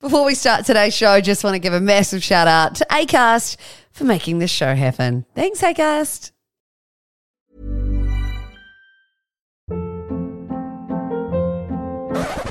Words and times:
Before 0.00 0.24
we 0.24 0.34
start 0.34 0.64
today's 0.64 0.94
show, 0.94 1.20
just 1.20 1.44
want 1.44 1.52
to 1.56 1.58
give 1.58 1.74
a 1.74 1.80
massive 1.80 2.24
shout 2.24 2.48
out 2.48 2.74
to 2.76 2.86
ACAST 2.90 3.58
for 3.92 4.04
making 4.04 4.38
this 4.38 4.50
show 4.50 4.74
happen. 4.74 5.26
Thanks, 5.34 5.60
ACAST. 5.60 6.32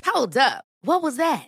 Hold 0.05 0.38
up. 0.38 0.63
What 0.83 1.01
was 1.01 1.17
that? 1.17 1.47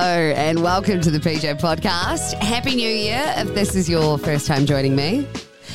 And 0.00 0.62
welcome 0.62 0.98
to 0.98 1.10
the 1.10 1.18
PJ 1.18 1.60
Podcast. 1.60 2.32
Happy 2.40 2.74
New 2.74 2.88
Year 2.88 3.22
if 3.36 3.54
this 3.54 3.76
is 3.76 3.86
your 3.86 4.16
first 4.16 4.46
time 4.46 4.64
joining 4.64 4.96
me. 4.96 5.26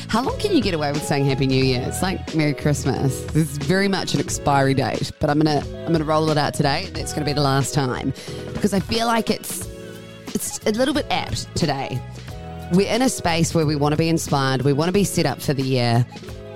How 0.08 0.20
long 0.20 0.36
can 0.40 0.52
you 0.52 0.60
get 0.60 0.74
away 0.74 0.90
with 0.90 1.04
saying 1.04 1.26
Happy 1.26 1.46
New 1.46 1.62
Year? 1.62 1.84
It's 1.86 2.02
like 2.02 2.34
Merry 2.34 2.52
Christmas. 2.52 3.20
This 3.26 3.52
is 3.52 3.58
very 3.58 3.86
much 3.86 4.14
an 4.14 4.20
expiry 4.20 4.74
date, 4.74 5.12
but 5.20 5.30
I'm 5.30 5.38
gonna 5.38 5.62
I'm 5.86 5.92
gonna 5.92 6.02
roll 6.02 6.28
it 6.30 6.38
out 6.38 6.54
today. 6.54 6.90
It's 6.96 7.12
gonna 7.12 7.24
be 7.24 7.34
the 7.34 7.40
last 7.40 7.72
time 7.72 8.12
because 8.52 8.74
I 8.74 8.80
feel 8.80 9.06
like 9.06 9.30
it's 9.30 9.68
it's 10.34 10.58
a 10.66 10.72
little 10.72 10.94
bit 10.94 11.06
apt 11.08 11.54
today. 11.54 12.02
We're 12.72 12.92
in 12.92 13.02
a 13.02 13.08
space 13.08 13.54
where 13.54 13.64
we 13.64 13.76
want 13.76 13.92
to 13.92 13.96
be 13.96 14.08
inspired, 14.08 14.62
we 14.62 14.72
want 14.72 14.88
to 14.88 14.92
be 14.92 15.04
set 15.04 15.26
up 15.26 15.40
for 15.40 15.54
the 15.54 15.62
year, 15.62 16.04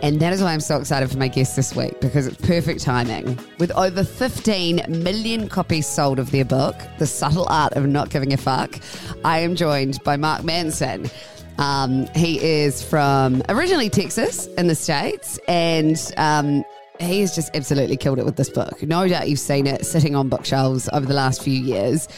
and 0.02 0.20
that 0.20 0.32
is 0.32 0.42
why 0.42 0.52
I'm 0.52 0.60
so 0.60 0.78
excited 0.78 1.10
for 1.10 1.18
my 1.18 1.28
guest 1.28 1.56
this 1.56 1.74
week 1.74 2.00
because 2.00 2.26
it's 2.26 2.36
perfect 2.46 2.80
timing. 2.80 3.38
With 3.58 3.70
over 3.72 4.02
15 4.02 4.82
million 4.88 5.48
copies 5.48 5.86
sold 5.86 6.18
of 6.18 6.30
their 6.30 6.44
book, 6.44 6.76
The 6.98 7.06
Subtle 7.06 7.46
Art 7.48 7.74
of 7.74 7.86
Not 7.86 8.10
Giving 8.10 8.32
a 8.32 8.36
Fuck, 8.36 8.80
I 9.24 9.40
am 9.40 9.54
joined 9.54 10.02
by 10.02 10.16
Mark 10.16 10.42
Manson. 10.44 11.10
Um, 11.58 12.06
he 12.14 12.40
is 12.40 12.82
from 12.82 13.42
originally 13.48 13.90
Texas 13.90 14.46
in 14.56 14.66
the 14.66 14.74
States, 14.74 15.38
and 15.46 16.00
um, 16.16 16.64
he 16.98 17.20
has 17.20 17.34
just 17.34 17.54
absolutely 17.54 17.96
killed 17.96 18.18
it 18.18 18.24
with 18.24 18.36
this 18.36 18.48
book. 18.48 18.82
No 18.82 19.06
doubt 19.06 19.28
you've 19.28 19.38
seen 19.38 19.66
it 19.66 19.84
sitting 19.84 20.16
on 20.16 20.28
bookshelves 20.28 20.88
over 20.92 21.04
the 21.04 21.14
last 21.14 21.42
few 21.42 21.52
years. 21.52 22.08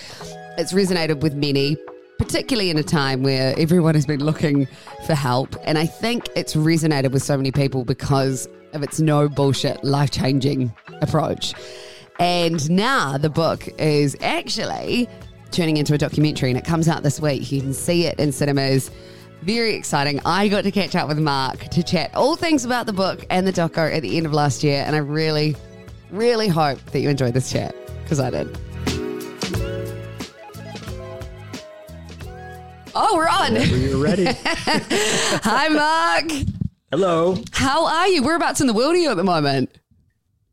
It's 0.58 0.72
resonated 0.72 1.20
with 1.20 1.34
many, 1.34 1.76
particularly 2.22 2.70
in 2.70 2.78
a 2.78 2.84
time 2.84 3.24
where 3.24 3.52
everyone 3.58 3.96
has 3.96 4.06
been 4.06 4.22
looking 4.22 4.68
for 5.06 5.14
help. 5.14 5.56
And 5.64 5.76
I 5.76 5.86
think 5.86 6.28
it's 6.36 6.54
resonated 6.54 7.10
with 7.10 7.24
so 7.24 7.36
many 7.36 7.50
people 7.50 7.84
because 7.84 8.48
of 8.74 8.84
its 8.84 9.00
no 9.00 9.28
bullshit, 9.28 9.82
life 9.82 10.12
changing 10.12 10.72
approach. 11.00 11.52
And 12.20 12.70
now 12.70 13.18
the 13.18 13.28
book 13.28 13.66
is 13.76 14.16
actually 14.20 15.08
turning 15.50 15.78
into 15.78 15.94
a 15.94 15.98
documentary 15.98 16.48
and 16.50 16.56
it 16.56 16.64
comes 16.64 16.88
out 16.88 17.02
this 17.02 17.20
week. 17.20 17.50
You 17.50 17.60
can 17.60 17.74
see 17.74 18.06
it 18.06 18.20
in 18.20 18.30
cinemas. 18.30 18.92
Very 19.42 19.74
exciting. 19.74 20.20
I 20.24 20.46
got 20.46 20.62
to 20.62 20.70
catch 20.70 20.94
up 20.94 21.08
with 21.08 21.18
Mark 21.18 21.58
to 21.70 21.82
chat 21.82 22.14
all 22.14 22.36
things 22.36 22.64
about 22.64 22.86
the 22.86 22.92
book 22.92 23.26
and 23.30 23.44
the 23.48 23.52
doco 23.52 23.92
at 23.92 24.00
the 24.02 24.16
end 24.16 24.26
of 24.26 24.32
last 24.32 24.62
year. 24.62 24.84
And 24.86 24.94
I 24.94 25.00
really, 25.00 25.56
really 26.12 26.46
hope 26.46 26.78
that 26.92 27.00
you 27.00 27.08
enjoyed 27.08 27.34
this 27.34 27.50
chat 27.50 27.74
because 28.04 28.20
I 28.20 28.30
did. 28.30 28.56
Oh, 32.94 33.16
we're 33.16 33.28
on. 33.28 33.54
Whenever 33.54 33.76
you're 33.76 34.02
ready. 34.02 34.26
Hi, 34.44 35.68
Mark. 35.68 36.30
Hello. 36.90 37.36
How 37.52 37.86
are 37.86 38.08
you? 38.08 38.22
Whereabouts 38.22 38.60
in 38.60 38.66
the 38.66 38.74
world 38.74 38.94
are 38.94 38.98
you 38.98 39.10
at 39.10 39.16
the 39.16 39.24
moment? 39.24 39.70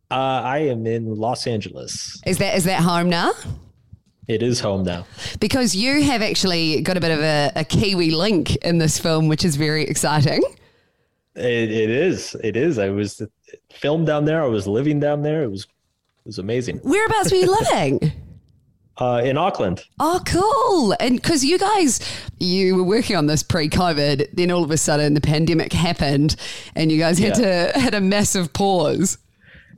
Uh, 0.09 0.15
I 0.43 0.59
am 0.59 0.87
in 0.87 1.15
Los 1.15 1.45
Angeles. 1.47 2.19
Is 2.25 2.37
that 2.37 2.55
is 2.57 2.63
that 2.63 2.81
home 2.81 3.09
now? 3.09 3.31
It 4.27 4.41
is 4.41 4.59
home 4.59 4.83
now. 4.83 5.05
Because 5.39 5.75
you 5.75 6.01
have 6.03 6.21
actually 6.21 6.81
got 6.81 6.97
a 6.97 6.99
bit 6.99 7.11
of 7.11 7.19
a, 7.19 7.51
a 7.55 7.63
Kiwi 7.65 8.11
link 8.11 8.55
in 8.57 8.77
this 8.77 8.99
film, 8.99 9.27
which 9.27 9.43
is 9.43 9.55
very 9.55 9.83
exciting. 9.83 10.41
It, 11.35 11.71
it 11.71 11.89
is. 11.89 12.35
It 12.43 12.55
is. 12.55 12.79
I 12.79 12.89
was 12.89 13.21
filmed 13.71 14.07
down 14.07 14.25
there. 14.25 14.43
I 14.43 14.47
was 14.47 14.67
living 14.67 14.99
down 14.99 15.23
there. 15.23 15.43
It 15.43 15.49
was 15.49 15.63
it 15.63 16.25
was 16.25 16.39
amazing. 16.39 16.77
Whereabouts 16.83 17.31
were 17.31 17.37
you 17.37 17.51
living? 17.71 18.11
Uh, 18.99 19.21
in 19.23 19.37
Auckland. 19.37 19.81
Oh, 19.99 20.19
cool. 20.25 20.93
And 20.99 21.15
because 21.21 21.45
you 21.45 21.57
guys, 21.57 22.01
you 22.39 22.75
were 22.75 22.83
working 22.83 23.15
on 23.15 23.27
this 23.27 23.43
pre 23.43 23.69
COVID, 23.69 24.27
then 24.33 24.51
all 24.51 24.63
of 24.63 24.71
a 24.71 24.77
sudden 24.77 25.13
the 25.13 25.21
pandemic 25.21 25.71
happened 25.71 26.35
and 26.75 26.91
you 26.91 26.99
guys 26.99 27.17
had 27.17 27.37
Yeah. 27.37 27.71
to 27.71 27.79
had 27.79 27.93
a 27.93 28.01
massive 28.01 28.51
pause. 28.51 29.17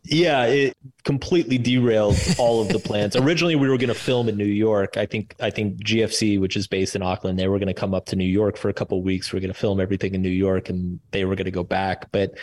Yeah, 0.03 0.45
it 0.45 0.75
completely 1.03 1.59
derailed 1.59 2.17
all 2.39 2.59
of 2.63 2.69
the 2.69 2.79
plans. 2.87 3.15
Originally, 3.15 3.55
we 3.55 3.69
were 3.69 3.77
going 3.77 3.89
to 3.89 3.93
film 3.93 4.27
in 4.27 4.35
New 4.35 4.45
York. 4.45 4.97
I 4.97 5.05
think 5.05 5.35
I 5.39 5.51
think 5.51 5.77
GFC, 5.85 6.39
which 6.39 6.57
is 6.57 6.65
based 6.67 6.95
in 6.95 7.03
Auckland, 7.03 7.37
they 7.37 7.47
were 7.47 7.59
going 7.59 7.67
to 7.67 7.73
come 7.75 7.93
up 7.93 8.07
to 8.07 8.15
New 8.15 8.25
York 8.25 8.57
for 8.57 8.69
a 8.69 8.73
couple 8.73 8.97
of 8.97 9.03
weeks. 9.03 9.31
We 9.31 9.37
are 9.37 9.41
going 9.41 9.53
to 9.53 9.59
film 9.59 9.79
everything 9.79 10.15
in 10.15 10.23
New 10.23 10.29
York, 10.29 10.69
and 10.69 10.99
they 11.11 11.25
were 11.25 11.35
going 11.35 11.45
to 11.45 11.51
go 11.51 11.63
back. 11.63 12.11
But 12.11 12.33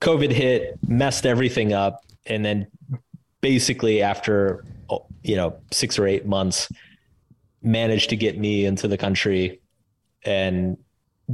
COVID 0.00 0.30
hit, 0.30 0.78
messed 0.86 1.26
everything 1.26 1.72
up, 1.72 2.04
and 2.26 2.44
then 2.44 2.68
basically 3.40 4.00
after 4.00 4.64
you 5.22 5.36
know 5.36 5.56
six 5.72 5.98
or 5.98 6.06
eight 6.06 6.26
months, 6.26 6.70
managed 7.62 8.10
to 8.10 8.16
get 8.16 8.38
me 8.38 8.64
into 8.64 8.88
the 8.88 8.98
country 8.98 9.60
and 10.24 10.76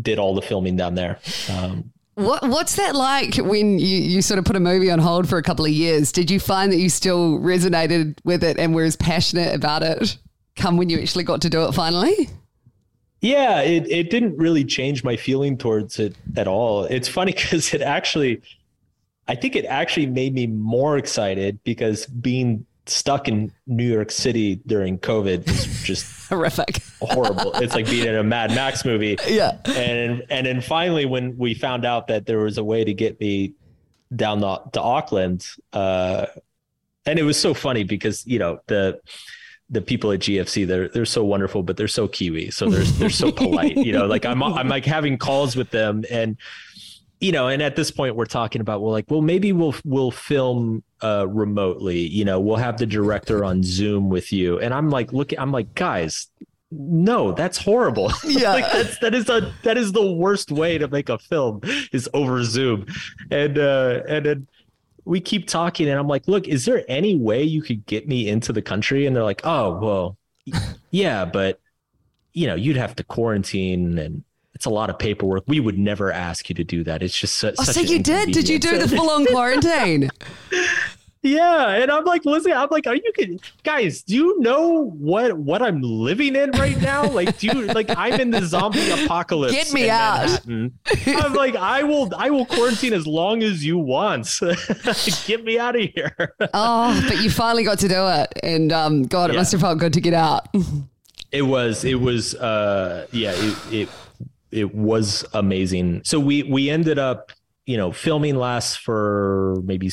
did 0.00 0.18
all 0.18 0.34
the 0.34 0.42
filming 0.42 0.76
down 0.76 0.94
there. 0.94 1.18
Um, 1.50 1.92
What 2.14 2.48
what's 2.48 2.76
that 2.76 2.94
like 2.94 3.36
when 3.36 3.78
you, 3.78 3.98
you 3.98 4.22
sort 4.22 4.38
of 4.38 4.44
put 4.44 4.56
a 4.56 4.60
movie 4.60 4.90
on 4.90 4.98
hold 4.98 5.28
for 5.28 5.38
a 5.38 5.42
couple 5.42 5.64
of 5.64 5.70
years? 5.70 6.12
Did 6.12 6.30
you 6.30 6.38
find 6.40 6.70
that 6.72 6.78
you 6.78 6.88
still 6.90 7.38
resonated 7.38 8.18
with 8.24 8.44
it 8.44 8.58
and 8.58 8.74
were 8.74 8.84
as 8.84 8.96
passionate 8.96 9.54
about 9.54 9.82
it 9.82 10.18
come 10.56 10.76
when 10.76 10.90
you 10.90 11.00
actually 11.00 11.24
got 11.24 11.40
to 11.42 11.50
do 11.50 11.64
it 11.64 11.72
finally? 11.72 12.28
Yeah, 13.20 13.60
it, 13.60 13.86
it 13.90 14.10
didn't 14.10 14.36
really 14.38 14.64
change 14.64 15.04
my 15.04 15.16
feeling 15.16 15.58
towards 15.58 15.98
it 15.98 16.16
at 16.36 16.48
all. 16.48 16.84
It's 16.84 17.08
funny 17.08 17.32
because 17.36 17.74
it 17.74 17.82
actually, 17.82 18.42
I 19.28 19.34
think 19.34 19.56
it 19.56 19.64
actually 19.66 20.06
made 20.06 20.34
me 20.34 20.46
more 20.46 20.96
excited 20.96 21.60
because 21.64 22.06
being 22.06 22.66
stuck 22.90 23.28
in 23.28 23.52
New 23.66 23.88
York 23.90 24.10
City 24.10 24.60
during 24.66 24.98
COVID 24.98 25.46
was 25.46 25.82
just 25.82 26.04
Horrific. 26.28 26.82
horrible. 27.00 27.52
it's 27.56 27.74
like 27.74 27.86
being 27.86 28.06
in 28.06 28.14
a 28.16 28.22
Mad 28.22 28.50
Max 28.50 28.84
movie. 28.84 29.16
Yeah. 29.28 29.58
And 29.66 30.24
and 30.30 30.46
then 30.46 30.60
finally, 30.60 31.04
when 31.06 31.36
we 31.38 31.54
found 31.54 31.84
out 31.84 32.08
that 32.08 32.26
there 32.26 32.38
was 32.38 32.58
a 32.58 32.64
way 32.64 32.84
to 32.84 32.92
get 32.92 33.20
me 33.20 33.54
down 34.14 34.40
the, 34.40 34.56
to 34.72 34.80
Auckland, 34.80 35.46
uh, 35.72 36.26
and 37.06 37.18
it 37.18 37.22
was 37.22 37.38
so 37.38 37.54
funny 37.54 37.84
because 37.84 38.26
you 38.26 38.38
know 38.38 38.60
the 38.66 39.00
the 39.70 39.80
people 39.80 40.10
at 40.12 40.20
GFC 40.20 40.66
they're 40.66 40.88
they're 40.88 41.04
so 41.04 41.24
wonderful, 41.24 41.62
but 41.62 41.76
they're 41.76 41.88
so 41.88 42.08
Kiwi, 42.08 42.50
so 42.50 42.68
they're 42.68 42.84
they're 42.84 43.10
so 43.10 43.30
polite. 43.30 43.76
You 43.76 43.92
know, 43.92 44.06
like 44.06 44.26
I'm 44.26 44.42
I'm 44.42 44.68
like 44.68 44.84
having 44.84 45.16
calls 45.16 45.54
with 45.56 45.70
them, 45.70 46.04
and 46.10 46.36
you 47.20 47.32
know, 47.32 47.48
and 47.48 47.62
at 47.62 47.76
this 47.76 47.90
point 47.90 48.16
we're 48.16 48.26
talking 48.26 48.60
about 48.60 48.82
well, 48.82 48.92
like 48.92 49.06
well 49.10 49.20
maybe 49.22 49.52
we'll 49.52 49.74
we'll 49.84 50.10
film 50.10 50.82
uh, 51.02 51.26
remotely. 51.28 51.98
You 52.00 52.24
know, 52.24 52.40
we'll 52.40 52.56
have 52.56 52.78
the 52.78 52.86
director 52.86 53.44
on 53.44 53.62
Zoom 53.62 54.08
with 54.08 54.32
you, 54.32 54.58
and 54.58 54.72
I'm 54.74 54.90
like 54.90 55.12
look, 55.12 55.32
I'm 55.38 55.52
like 55.52 55.74
guys. 55.74 56.28
No, 56.72 57.32
that's 57.32 57.58
horrible. 57.58 58.12
Yeah. 58.24 58.52
like 58.52 58.70
that's 58.70 58.98
that 59.00 59.12
is 59.14 59.28
a 59.28 59.52
that 59.64 59.76
is 59.76 59.90
the 59.92 60.12
worst 60.12 60.52
way 60.52 60.78
to 60.78 60.86
make 60.86 61.08
a 61.08 61.18
film 61.18 61.62
is 61.92 62.08
over 62.14 62.44
Zoom. 62.44 62.86
And 63.30 63.58
uh 63.58 64.02
and 64.08 64.24
then 64.24 64.46
we 65.04 65.20
keep 65.20 65.48
talking 65.48 65.88
and 65.88 65.98
I'm 65.98 66.06
like, 66.06 66.28
look, 66.28 66.46
is 66.46 66.64
there 66.66 66.84
any 66.86 67.16
way 67.16 67.42
you 67.42 67.62
could 67.62 67.84
get 67.86 68.06
me 68.06 68.28
into 68.28 68.52
the 68.52 68.62
country? 68.62 69.06
And 69.06 69.16
they're 69.16 69.24
like, 69.24 69.40
oh, 69.44 69.80
well, 69.80 70.16
yeah, 70.92 71.24
but 71.24 71.58
you 72.32 72.46
know, 72.46 72.54
you'd 72.54 72.76
have 72.76 72.94
to 72.96 73.04
quarantine 73.04 73.98
and 73.98 74.22
it's 74.60 74.66
a 74.66 74.70
lot 74.70 74.90
of 74.90 74.98
paperwork. 74.98 75.42
We 75.46 75.58
would 75.58 75.78
never 75.78 76.12
ask 76.12 76.50
you 76.50 76.54
to 76.56 76.62
do 76.64 76.84
that. 76.84 77.02
It's 77.02 77.16
just 77.18 77.36
su- 77.38 77.54
Oh, 77.58 77.64
such 77.64 77.76
so 77.76 77.80
you 77.80 77.98
did? 77.98 78.30
Did 78.30 78.46
you 78.46 78.58
do 78.58 78.76
the 78.76 78.86
full 78.94 79.08
on 79.08 79.24
quarantine? 79.32 80.10
Yeah, 81.22 81.70
and 81.70 81.90
I'm 81.90 82.04
like, 82.04 82.26
listen, 82.26 82.52
I'm 82.52 82.68
like, 82.70 82.86
are 82.86 82.94
you 82.94 83.10
kidding? 83.14 83.40
guys? 83.62 84.02
Do 84.02 84.14
you 84.14 84.38
know 84.40 84.90
what 84.98 85.38
what 85.38 85.62
I'm 85.62 85.80
living 85.80 86.36
in 86.36 86.50
right 86.52 86.78
now? 86.78 87.08
Like, 87.10 87.38
do 87.38 87.46
you 87.46 87.62
like 87.68 87.88
I'm 87.96 88.20
in 88.20 88.30
the 88.30 88.44
zombie 88.44 88.90
apocalypse? 89.04 89.54
Get 89.54 89.72
me 89.72 89.88
out. 89.88 90.28
Manhattan. 90.46 90.78
I'm 91.06 91.32
like, 91.32 91.56
I 91.56 91.82
will 91.82 92.10
I 92.14 92.28
will 92.28 92.44
quarantine 92.44 92.92
as 92.92 93.06
long 93.06 93.42
as 93.42 93.64
you 93.64 93.78
want. 93.78 94.28
Get 95.26 95.42
me 95.42 95.58
out 95.58 95.74
of 95.74 95.88
here. 95.94 96.34
oh, 96.52 97.02
but 97.08 97.22
you 97.22 97.30
finally 97.30 97.64
got 97.64 97.78
to 97.78 97.88
do 97.88 97.96
it. 98.08 98.28
And 98.42 98.72
um, 98.74 99.04
God, 99.04 99.30
it 99.30 99.34
Yeah. 99.34 99.40
must 99.40 99.52
have 99.52 99.62
felt 99.62 99.78
good 99.78 99.94
to 99.94 100.02
get 100.02 100.12
out. 100.14 100.48
It 101.32 101.42
was 101.42 101.82
it 101.84 101.98
was 102.00 102.34
uh 102.34 103.06
yeah 103.12 103.32
it 103.34 103.72
it 103.72 103.88
it 104.50 104.74
was 104.74 105.24
amazing. 105.32 106.02
So 106.04 106.18
we 106.20 106.42
we 106.42 106.70
ended 106.70 106.98
up 106.98 107.32
you 107.66 107.76
know 107.76 107.92
filming 107.92 108.36
last 108.36 108.80
for 108.80 109.60
maybe 109.64 109.90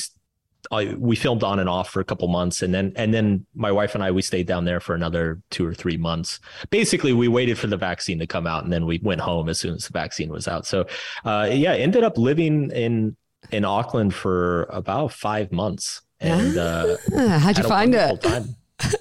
I, 0.71 0.95
we 0.97 1.15
filmed 1.15 1.43
on 1.43 1.59
and 1.59 1.69
off 1.69 1.89
for 1.89 1.99
a 1.99 2.03
couple 2.03 2.27
months 2.27 2.61
and 2.61 2.73
then 2.73 2.91
and 2.95 3.13
then 3.13 3.45
my 3.55 3.71
wife 3.71 3.95
and 3.95 4.03
I 4.03 4.11
we 4.11 4.21
stayed 4.21 4.47
down 4.47 4.65
there 4.65 4.79
for 4.79 4.95
another 4.95 5.41
two 5.49 5.65
or 5.65 5.73
three 5.73 5.97
months. 5.97 6.39
Basically, 6.69 7.13
we 7.13 7.27
waited 7.27 7.57
for 7.57 7.67
the 7.67 7.77
vaccine 7.77 8.19
to 8.19 8.27
come 8.27 8.47
out 8.47 8.63
and 8.63 8.73
then 8.73 8.85
we 8.85 8.99
went 9.03 9.21
home 9.21 9.49
as 9.49 9.59
soon 9.59 9.75
as 9.75 9.87
the 9.87 9.93
vaccine 9.93 10.29
was 10.29 10.47
out. 10.47 10.65
So 10.65 10.85
uh, 11.23 11.49
yeah, 11.51 11.73
ended 11.73 12.03
up 12.03 12.17
living 12.17 12.71
in 12.71 13.15
in 13.51 13.63
Auckland 13.63 14.13
for 14.13 14.63
about 14.63 15.11
five 15.13 15.51
months 15.51 16.01
and. 16.19 16.57
Uh, 16.57 16.97
How'd 17.39 17.57
you 17.57 17.63
find 17.63 17.93
it? 17.95 18.21
Time. 18.21 18.55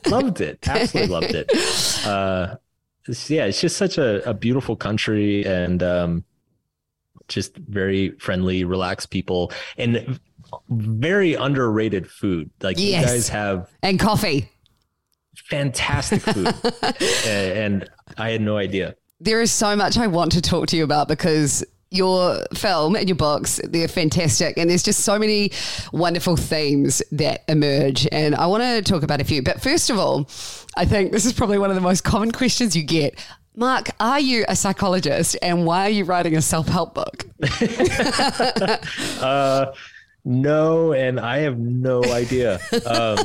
loved 0.07 0.41
it. 0.41 0.59
Absolutely 0.67 1.13
loved 1.13 1.35
it. 1.35 2.07
Uh, 2.07 2.57
it's- 3.09 3.31
yeah, 3.31 3.45
it's 3.47 3.61
just 3.61 3.77
such 3.77 3.99
a, 3.99 4.29
a 4.29 4.35
beautiful 4.35 4.77
country 4.77 5.45
and 5.45 5.83
um, 5.83 6.25
just 7.29 7.57
very 7.57 8.11
friendly, 8.19 8.65
relaxed 8.65 9.11
people 9.11 9.53
and 9.79 10.19
very 10.71 11.35
underrated 11.35 12.09
food. 12.11 12.51
Like 12.63 12.79
Yes. 12.79 13.01
you 13.03 13.07
guys 13.07 13.29
have 13.31 13.69
And 13.83 13.99
coffee. 13.99 14.49
fantastic 15.49 16.23
food, 16.23 16.55
and 17.27 17.89
I 18.17 18.31
had 18.31 18.41
no 18.41 18.57
idea. 18.57 18.95
There 19.21 19.41
is 19.41 19.51
so 19.51 19.75
much 19.77 19.97
I 19.99 20.07
want 20.07 20.33
to 20.33 20.41
talk 20.41 20.69
to 20.69 20.77
you 20.77 20.85
about 20.85 21.09
because 21.09 21.65
your 21.91 22.45
film 22.55 22.97
and 22.97 23.09
your 23.09 23.17
books, 23.17 23.61
they're 23.65 23.89
fantastic. 23.89 24.59
And 24.59 24.69
there's 24.69 24.83
just 24.83 25.01
so 25.01 25.19
many 25.19 25.53
wonderful 25.93 26.37
themes 26.37 27.03
that 27.13 27.45
emerge. 27.49 28.07
And 28.13 28.35
I 28.35 28.47
want 28.47 28.63
to 28.63 28.83
talk 28.83 29.03
about 29.03 29.21
a 29.21 29.25
few. 29.25 29.43
But 29.43 29.61
first 29.61 29.91
of 29.91 29.99
all, 29.99 30.29
I 30.77 30.85
think 30.85 31.13
this 31.13 31.25
is 31.25 31.33
probably 31.33 31.59
one 31.59 31.71
of 31.71 31.77
the 31.77 31.83
most 31.83 32.05
common 32.05 32.33
questions 32.33 32.77
you 32.77 32.83
get. 32.83 33.19
Mark, 33.55 33.91
are 34.01 34.21
you 34.21 34.45
a 34.49 34.57
psychologist 34.57 35.37
and 35.41 35.65
why 35.65 35.87
are 35.87 35.91
you 35.91 36.05
writing 36.05 36.37
a 36.37 36.43
self 36.43 36.69
help 36.69 36.95
book? 36.95 37.25
Uh, 39.21 39.73
no, 40.25 40.93
and 40.93 41.21
I 41.21 41.39
have 41.39 41.59
no 41.59 42.03
idea. 42.05 42.59
Um, 42.85 43.19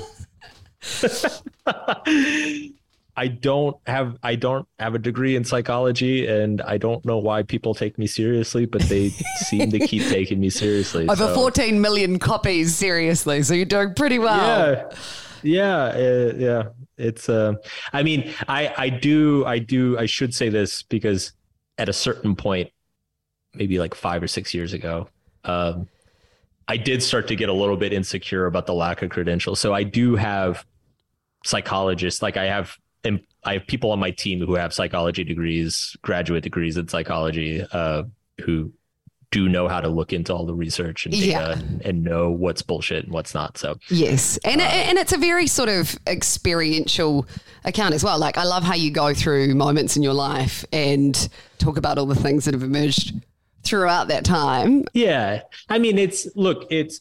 I 3.22 3.28
don't 3.28 3.78
have 3.86 4.18
I 4.24 4.34
don't 4.34 4.68
have 4.80 4.96
a 4.96 4.98
degree 4.98 5.36
in 5.36 5.44
psychology, 5.44 6.26
and 6.26 6.60
I 6.64 6.80
don't 6.80 7.06
know 7.06 7.20
why 7.20 7.44
people 7.44 7.76
take 7.76 8.00
me 8.00 8.08
seriously, 8.08 8.66
but 8.66 8.82
they 8.82 9.10
seem 9.36 9.70
to 9.70 9.78
keep 9.78 10.02
taking 10.08 10.40
me 10.40 10.50
seriously. 10.50 11.08
Over 11.08 11.28
so- 11.28 11.36
14 11.36 11.80
million 11.80 12.18
copies, 12.18 12.74
seriously. 12.74 13.44
So 13.44 13.54
you're 13.54 13.66
doing 13.66 13.94
pretty 13.94 14.18
well. 14.18 14.90
Yeah, 15.44 15.94
yeah, 15.94 16.30
uh, 16.30 16.34
yeah. 16.36 16.64
It's. 16.98 17.30
Uh, 17.30 17.54
I 17.94 18.02
mean, 18.02 18.34
I 18.48 18.74
I 18.76 18.90
do 18.90 19.46
I 19.46 19.60
do 19.60 20.00
I 20.00 20.08
should 20.08 20.34
say 20.34 20.50
this 20.50 20.82
because 20.82 21.34
at 21.78 21.90
a 21.90 21.94
certain 21.94 22.36
point, 22.36 22.72
maybe 23.54 23.78
like 23.78 23.94
five 23.94 24.24
or 24.24 24.28
six 24.28 24.52
years 24.52 24.74
ago, 24.74 25.08
um, 25.44 25.88
I 26.68 26.78
did 26.78 27.04
start 27.04 27.28
to 27.28 27.36
get 27.36 27.50
a 27.50 27.54
little 27.54 27.78
bit 27.78 27.94
insecure 27.94 28.48
about 28.48 28.66
the 28.66 28.74
lack 28.74 29.04
of 29.04 29.12
credentials. 29.12 29.60
So 29.60 29.76
I 29.76 29.84
do 29.84 30.16
have 30.16 30.66
psychologists, 31.46 32.24
like 32.24 32.36
I 32.36 32.46
have. 32.46 32.76
And 33.04 33.22
I 33.44 33.54
have 33.54 33.66
people 33.68 33.92
on 33.92 34.00
my 34.00 34.12
team 34.12 34.40
who 34.46 34.56
have 34.56 34.74
psychology 34.74 35.24
degrees, 35.24 35.96
graduate 36.02 36.44
degrees 36.44 36.78
in 36.78 36.88
psychology, 36.88 37.64
uh, 37.72 38.04
who 38.42 38.72
do 39.32 39.48
know 39.48 39.68
how 39.70 39.80
to 39.80 39.88
look 39.88 40.12
into 40.12 40.34
all 40.34 40.46
the 40.46 40.54
research 40.54 41.06
and 41.06 41.14
data 41.14 41.26
Yeah. 41.28 41.52
and, 41.54 41.82
and 41.84 42.04
know 42.04 42.30
what's 42.30 42.62
bullshit 42.62 43.06
and 43.06 43.14
what's 43.14 43.34
not. 43.34 43.58
So 43.58 43.78
Yes, 43.90 44.38
and 44.44 44.60
and 44.60 44.98
it's 44.98 45.14
a 45.14 45.18
very 45.18 45.48
sort 45.48 45.70
of 45.70 45.98
experiential 46.06 47.26
account 47.64 47.94
as 47.94 48.04
well. 48.04 48.20
Like 48.20 48.38
I 48.38 48.44
love 48.44 48.64
how 48.64 48.76
you 48.76 48.92
go 48.92 49.14
through 49.14 49.56
moments 49.56 49.96
in 49.96 50.04
your 50.04 50.14
life 50.14 50.66
and 50.74 51.30
talk 51.60 51.78
about 51.78 51.98
all 51.98 52.06
the 52.06 52.16
things 52.16 52.46
that 52.46 52.54
have 52.54 52.64
emerged 52.64 53.14
throughout 53.64 54.10
that 54.10 54.26
time. 54.26 54.84
Yeah. 54.94 55.44
I 55.70 55.80
mean, 55.80 55.98
it's 55.98 56.28
look, 56.36 56.68
it's 56.70 57.00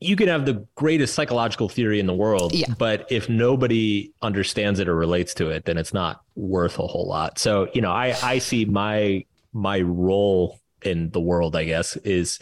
you 0.00 0.14
can 0.16 0.28
have 0.28 0.46
the 0.46 0.64
greatest 0.76 1.14
psychological 1.14 1.68
theory 1.68 1.98
in 1.98 2.06
the 2.06 2.14
world, 2.14 2.52
Yeah. 2.54 2.72
but 2.78 3.06
if 3.10 3.28
nobody 3.28 4.12
understands 4.22 4.78
it 4.78 4.88
or 4.88 4.94
relates 4.94 5.34
to 5.34 5.50
it, 5.50 5.64
then 5.64 5.76
it's 5.76 5.92
not 5.92 6.22
worth 6.36 6.78
a 6.78 6.86
whole 6.86 7.08
lot. 7.08 7.38
So, 7.38 7.68
you 7.74 7.80
know, 7.80 7.90
I 7.90 8.14
I 8.22 8.38
see 8.38 8.64
my 8.64 9.24
my 9.52 9.80
role 9.80 10.58
in 10.82 11.10
the 11.10 11.20
world, 11.20 11.56
I 11.56 11.64
guess, 11.64 11.96
is 11.96 12.38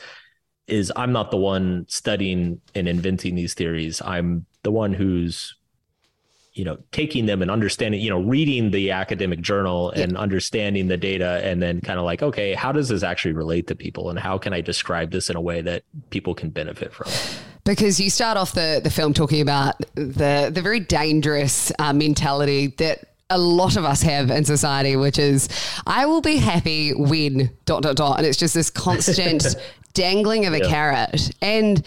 is 0.67 0.93
I'm 0.97 1.13
not 1.13 1.31
the 1.31 1.37
one 1.39 1.87
studying 1.89 2.61
and 2.75 2.89
inventing 2.89 3.37
these 3.37 3.55
theories. 3.55 4.03
I'm 4.03 4.45
the 4.63 4.73
one 4.73 4.93
who's 4.93 5.57
you 6.57 6.65
know 6.65 6.77
taking 6.91 7.27
them 7.27 7.43
and 7.43 7.51
understanding 7.51 8.01
you 8.01 8.11
know 8.11 8.21
reading 8.21 8.71
the 8.71 8.91
academic 8.91 9.41
journal 9.41 9.91
and 9.91 10.17
understanding 10.17 10.89
the 10.89 10.97
data 10.97 11.41
and 11.45 11.63
then 11.63 11.81
kind 11.81 11.99
of 11.99 12.05
like 12.05 12.23
okay 12.23 12.55
how 12.55 12.73
does 12.73 12.89
this 12.89 13.03
actually 13.03 13.33
relate 13.33 13.67
to 13.67 13.75
people 13.77 14.09
and 14.11 14.19
how 14.19 14.39
can 14.39 14.53
i 14.53 14.61
describe 14.61 15.11
this 15.11 15.29
in 15.31 15.37
a 15.37 15.41
way 15.41 15.61
that 15.61 15.83
people 16.11 16.35
can 16.35 16.49
benefit 16.51 16.93
from 16.95 17.07
because 17.65 18.01
you 18.01 18.09
start 18.09 18.37
off 18.39 18.53
the, 18.53 18.81
the 18.83 18.91
film 18.91 19.13
talking 19.13 19.41
about 19.43 19.75
the 19.95 20.51
the 20.53 20.63
very 20.63 20.81
dangerous 20.81 21.71
uh, 21.79 21.93
mentality 21.93 22.69
that 22.79 23.05
a 23.29 23.39
lot 23.39 23.77
of 23.77 23.85
us 23.85 24.03
have 24.03 24.31
in 24.31 24.45
society, 24.45 24.95
which 24.95 25.19
is 25.19 25.49
I 25.85 26.07
will 26.07 26.21
be 26.21 26.37
happy 26.37 26.95
when 26.95 27.51
dot 27.65 27.83
dot 27.83 27.97
dot, 27.97 28.19
and 28.19 28.27
it's 28.27 28.39
just 28.39 28.55
this 28.55 28.71
constant 28.71 29.57
dangling 29.95 30.47
of 30.47 30.53
a 30.55 30.61
Yeah. 30.61 30.69
carrot. 30.69 31.31
And 31.43 31.85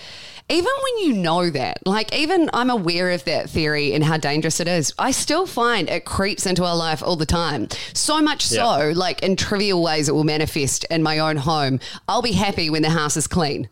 even 0.49 0.65
when 0.83 1.05
you 1.05 1.13
know 1.13 1.49
that, 1.51 1.85
like 1.85 2.13
even 2.15 2.49
I'm 2.53 2.69
aware 2.69 3.11
of 3.11 3.23
that 3.25 3.49
theory 3.49 3.93
and 3.93 4.03
how 4.03 4.17
dangerous 4.17 4.59
it 4.59 4.67
is, 4.67 4.93
I 4.97 5.11
still 5.11 5.45
find 5.45 5.89
it 5.89 6.05
creeps 6.05 6.45
into 6.45 6.63
our 6.63 6.75
life 6.75 7.01
all 7.03 7.15
the 7.15 7.25
time. 7.25 7.67
So 7.93 8.21
much 8.21 8.45
so, 8.45 8.55
Yeah. 8.87 8.93
like 8.95 9.21
in 9.23 9.35
trivial 9.35 9.81
ways, 9.83 10.09
it 10.09 10.13
will 10.13 10.23
manifest 10.23 10.85
in 10.85 11.03
my 11.03 11.19
own 11.19 11.37
home. 11.37 11.79
I'll 12.07 12.21
be 12.21 12.31
happy 12.33 12.69
when 12.69 12.81
the 12.81 12.89
house 12.89 13.15
is 13.15 13.27
clean. 13.27 13.69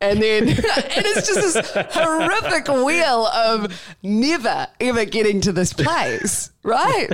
And 0.00 0.22
then 0.22 0.48
and 0.48 0.58
it's 0.58 1.26
just 1.26 1.54
this 1.54 1.70
horrific 1.92 2.68
wheel 2.68 3.26
of 3.26 3.80
never 4.02 4.68
ever 4.78 5.04
getting 5.04 5.40
to 5.40 5.52
this 5.52 5.72
place, 5.72 6.50
right? 6.62 7.08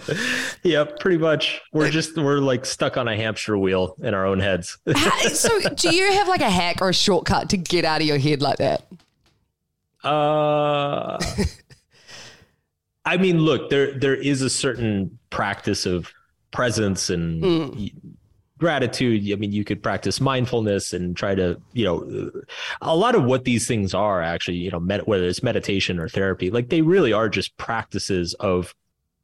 yeah 0.62 0.84
pretty 1.00 1.18
much 1.18 1.60
we're 1.72 1.90
just 1.90 2.16
we're 2.16 2.38
like 2.38 2.64
stuck 2.64 2.96
on 2.96 3.06
a 3.06 3.16
hamster 3.16 3.58
wheel 3.58 3.96
in 4.02 4.14
our 4.14 4.24
own 4.24 4.40
heads 4.40 4.78
so, 5.32 5.60
do 5.74 5.94
you 5.94 6.10
have 6.12 6.26
like 6.28 6.40
a 6.40 6.48
hack 6.48 6.80
or 6.80 6.88
a 6.88 6.94
shortcut 6.94 7.50
to 7.50 7.56
get 7.58 7.84
out 7.84 8.00
of 8.00 8.06
your 8.06 8.18
head 8.18 8.40
like 8.40 8.56
that? 8.58 8.86
Uh, 10.02 11.18
I 13.04 13.16
mean, 13.18 13.38
look, 13.38 13.68
there 13.70 13.92
there 13.98 14.16
is 14.16 14.42
a 14.42 14.50
certain 14.50 15.18
practice 15.30 15.84
of 15.86 16.10
presence 16.50 17.10
and 17.10 17.42
y- 17.76 17.90
gratitude. 18.62 19.30
I 19.30 19.36
mean, 19.36 19.52
you 19.52 19.64
could 19.64 19.82
practice 19.82 20.20
mindfulness 20.20 20.92
and 20.92 21.16
try 21.16 21.34
to, 21.34 21.60
you 21.72 21.84
know, 21.84 22.30
a 22.80 22.96
lot 22.96 23.14
of 23.16 23.24
what 23.24 23.44
these 23.44 23.66
things 23.66 23.92
are 23.92 24.22
actually, 24.22 24.58
you 24.58 24.70
know, 24.70 24.80
med- 24.80 25.06
whether 25.06 25.24
it's 25.24 25.42
meditation 25.42 25.98
or 25.98 26.08
therapy, 26.08 26.48
like 26.48 26.68
they 26.68 26.80
really 26.80 27.12
are 27.12 27.28
just 27.28 27.56
practices 27.56 28.34
of 28.34 28.72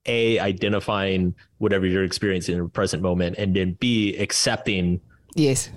a 0.07 0.39
identifying 0.41 1.35
whatever 1.59 1.87
you're 1.87 2.05
experiencing 2.05 2.57
in 2.57 2.63
the 2.65 2.69
present 2.69 3.01
moment, 3.03 3.37
and 3.39 3.55
then 3.55 3.77
b 3.79 4.17
accepting 4.17 5.01
Yes. 5.37 5.71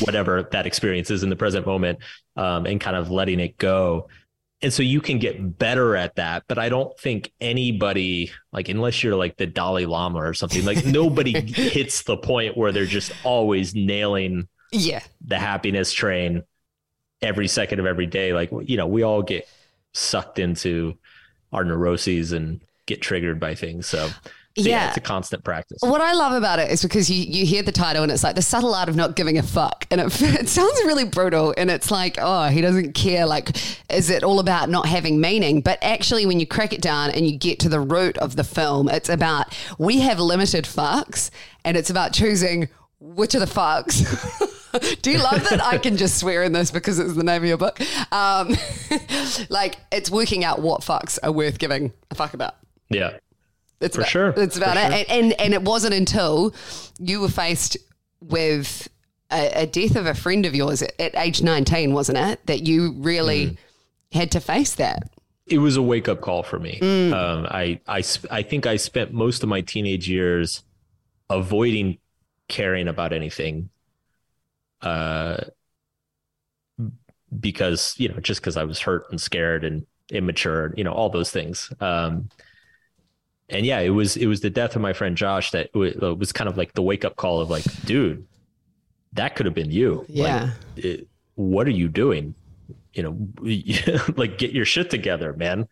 whatever 0.00 0.42
that 0.52 0.66
experience 0.66 1.10
is 1.10 1.22
in 1.22 1.30
the 1.30 1.36
present 1.36 1.64
moment 1.66 1.98
um, 2.36 2.66
and 2.66 2.80
kind 2.80 2.96
of 2.96 3.10
letting 3.10 3.40
it 3.40 3.56
go. 3.56 4.08
And 4.62 4.72
so 4.72 4.82
you 4.82 5.00
can 5.00 5.18
get 5.18 5.58
better 5.58 5.96
at 5.96 6.16
that. 6.16 6.44
But 6.46 6.58
I 6.58 6.68
don't 6.68 6.98
think 6.98 7.32
anybody, 7.40 8.30
like, 8.52 8.68
unless 8.68 9.02
you're 9.02 9.16
like 9.16 9.36
the 9.38 9.46
Dalai 9.46 9.86
Lama 9.86 10.18
or 10.18 10.34
something, 10.34 10.64
like, 10.64 10.84
nobody 10.86 11.40
hits 11.40 12.02
the 12.02 12.16
point 12.16 12.56
where 12.56 12.70
they're 12.70 12.84
just 12.84 13.12
always 13.24 13.74
nailing 13.74 14.48
Yeah. 14.70 15.02
the 15.24 15.38
happiness 15.38 15.92
train 15.92 16.42
every 17.22 17.48
second 17.48 17.80
of 17.80 17.86
every 17.86 18.06
day. 18.06 18.32
Like, 18.34 18.50
you 18.64 18.76
know, 18.76 18.86
we 18.86 19.02
all 19.02 19.22
get 19.22 19.48
sucked 19.94 20.38
into 20.38 20.96
our 21.52 21.64
neuroses 21.64 22.32
and 22.32 22.60
get 22.86 23.00
triggered 23.00 23.40
by 23.40 23.54
things. 23.54 23.86
So, 23.86 24.10
So, 24.56 24.64
yeah. 24.64 24.68
Yeah. 24.68 24.88
it's 24.88 24.96
a 24.96 25.00
constant 25.00 25.44
practice. 25.44 25.78
What 25.80 26.00
I 26.00 26.12
love 26.12 26.32
about 26.32 26.58
it 26.58 26.72
is 26.72 26.82
because 26.82 27.08
you, 27.08 27.22
you 27.22 27.46
hear 27.46 27.62
the 27.62 27.70
title 27.72 28.02
and 28.02 28.10
it's 28.10 28.24
like 28.24 28.34
the 28.34 28.42
subtle 28.42 28.74
art 28.74 28.88
of 28.88 28.96
not 28.96 29.14
giving 29.14 29.38
a 29.38 29.42
fuck. 29.42 29.86
And 29.90 30.00
it, 30.00 30.06
it 30.22 30.48
sounds 30.48 30.80
really 30.84 31.04
brutal. 31.04 31.54
And 31.56 31.70
it's 31.70 31.90
like, 31.90 32.18
oh, 32.20 32.48
he 32.48 32.60
doesn't 32.60 32.94
care. 32.94 33.26
Like, 33.26 33.50
is 33.88 34.10
it 34.10 34.24
all 34.24 34.40
about 34.40 34.68
not 34.68 34.86
having 34.86 35.20
meaning? 35.20 35.60
But 35.60 35.78
actually, 35.82 36.26
when 36.26 36.40
you 36.40 36.46
crack 36.46 36.72
it 36.72 36.80
down 36.82 37.10
and 37.10 37.26
you 37.28 37.38
get 37.38 37.60
to 37.60 37.68
the 37.68 37.80
root 37.80 38.18
of 38.18 38.34
the 38.34 38.44
film, 38.44 38.88
it's 38.88 39.08
about 39.08 39.56
we 39.78 40.00
have 40.00 40.18
limited 40.18 40.64
fucks 40.64 41.30
and 41.64 41.76
it's 41.76 41.90
about 41.90 42.12
choosing 42.12 42.68
which 42.98 43.34
of 43.34 43.40
the 43.40 43.46
fucks. 43.46 44.02
Do 45.02 45.10
you 45.10 45.18
love 45.18 45.48
that 45.48 45.60
I 45.62 45.78
can 45.78 45.96
just 45.96 46.18
swear 46.18 46.42
in 46.42 46.52
this 46.52 46.70
because 46.70 46.98
it's 46.98 47.14
the 47.14 47.24
name 47.24 47.42
of 47.42 47.48
your 47.48 47.56
book? 47.56 47.80
Um, 48.12 48.56
like, 49.48 49.76
it's 49.90 50.10
working 50.10 50.44
out 50.44 50.60
what 50.60 50.82
fucks 50.82 51.18
are 51.22 51.32
worth 51.32 51.58
giving 51.58 51.92
a 52.10 52.14
fuck 52.14 52.34
about. 52.34 52.54
Yeah. 52.88 53.18
It's 53.80 53.96
For 53.96 54.02
about, 54.02 54.10
sure. 54.10 54.34
It's 54.36 54.56
about 54.56 54.76
For 54.76 54.82
it. 54.82 55.06
sure. 55.08 55.16
And, 55.16 55.32
and 55.32 55.40
and 55.40 55.54
it 55.54 55.62
wasn't 55.62 55.94
until 55.94 56.54
you 56.98 57.20
were 57.20 57.28
faced 57.28 57.76
with 58.20 58.88
a, 59.30 59.62
a 59.62 59.66
death 59.66 59.96
of 59.96 60.06
a 60.06 60.14
friend 60.14 60.44
of 60.44 60.54
yours 60.54 60.82
at, 60.82 60.92
at 61.00 61.16
age 61.16 61.42
19, 61.42 61.92
wasn't 61.94 62.18
it? 62.18 62.44
That 62.46 62.66
you 62.66 62.92
really 62.98 63.46
Mm. 63.46 63.56
had 64.12 64.30
to 64.32 64.40
face 64.40 64.74
that. 64.74 65.08
it 65.46 65.58
was 65.58 65.76
a 65.76 65.82
wake 65.82 66.08
up 66.08 66.20
call 66.20 66.42
for 66.42 66.58
me. 66.58 66.78
Mm. 66.82 67.12
Um, 67.12 67.46
I, 67.50 67.80
I, 67.88 68.02
I 68.30 68.42
think 68.42 68.66
I 68.66 68.76
spent 68.76 69.12
most 69.12 69.42
of 69.42 69.48
my 69.48 69.60
teenage 69.62 70.08
years 70.08 70.62
avoiding 71.28 71.98
caring 72.48 72.86
about 72.88 73.12
anything, 73.12 73.70
uh, 74.82 75.38
because 77.38 77.94
you 77.98 78.08
know, 78.08 78.18
just 78.20 78.40
because 78.40 78.56
I 78.56 78.64
was 78.64 78.80
hurt 78.80 79.06
and 79.10 79.20
scared 79.20 79.64
and 79.64 79.86
immature, 80.10 80.74
you 80.76 80.84
know, 80.84 80.92
all 80.92 81.08
those 81.10 81.30
things. 81.30 81.72
Um, 81.80 82.28
and 83.50 83.66
yeah, 83.66 83.80
it 83.80 83.90
was 83.90 84.16
it 84.16 84.26
was 84.26 84.40
the 84.40 84.50
death 84.50 84.76
of 84.76 84.82
my 84.82 84.92
friend 84.92 85.16
Josh 85.16 85.50
that 85.50 85.72
w- 85.72 86.16
was 86.16 86.32
kind 86.32 86.48
of 86.48 86.56
like 86.56 86.74
the 86.74 86.82
wake 86.82 87.04
up 87.04 87.16
call 87.16 87.40
of 87.40 87.50
like, 87.50 87.64
dude, 87.84 88.26
that 89.12 89.36
could 89.36 89.46
have 89.46 89.54
been 89.54 89.70
you. 89.70 90.04
Yeah. 90.08 90.50
Like, 90.76 90.84
it, 90.84 91.08
what 91.34 91.66
are 91.66 91.72
you 91.72 91.88
doing? 91.88 92.34
You 92.92 93.02
know, 93.02 93.18
like 94.16 94.38
get 94.38 94.52
your 94.52 94.64
shit 94.64 94.90
together, 94.90 95.32
man. 95.32 95.68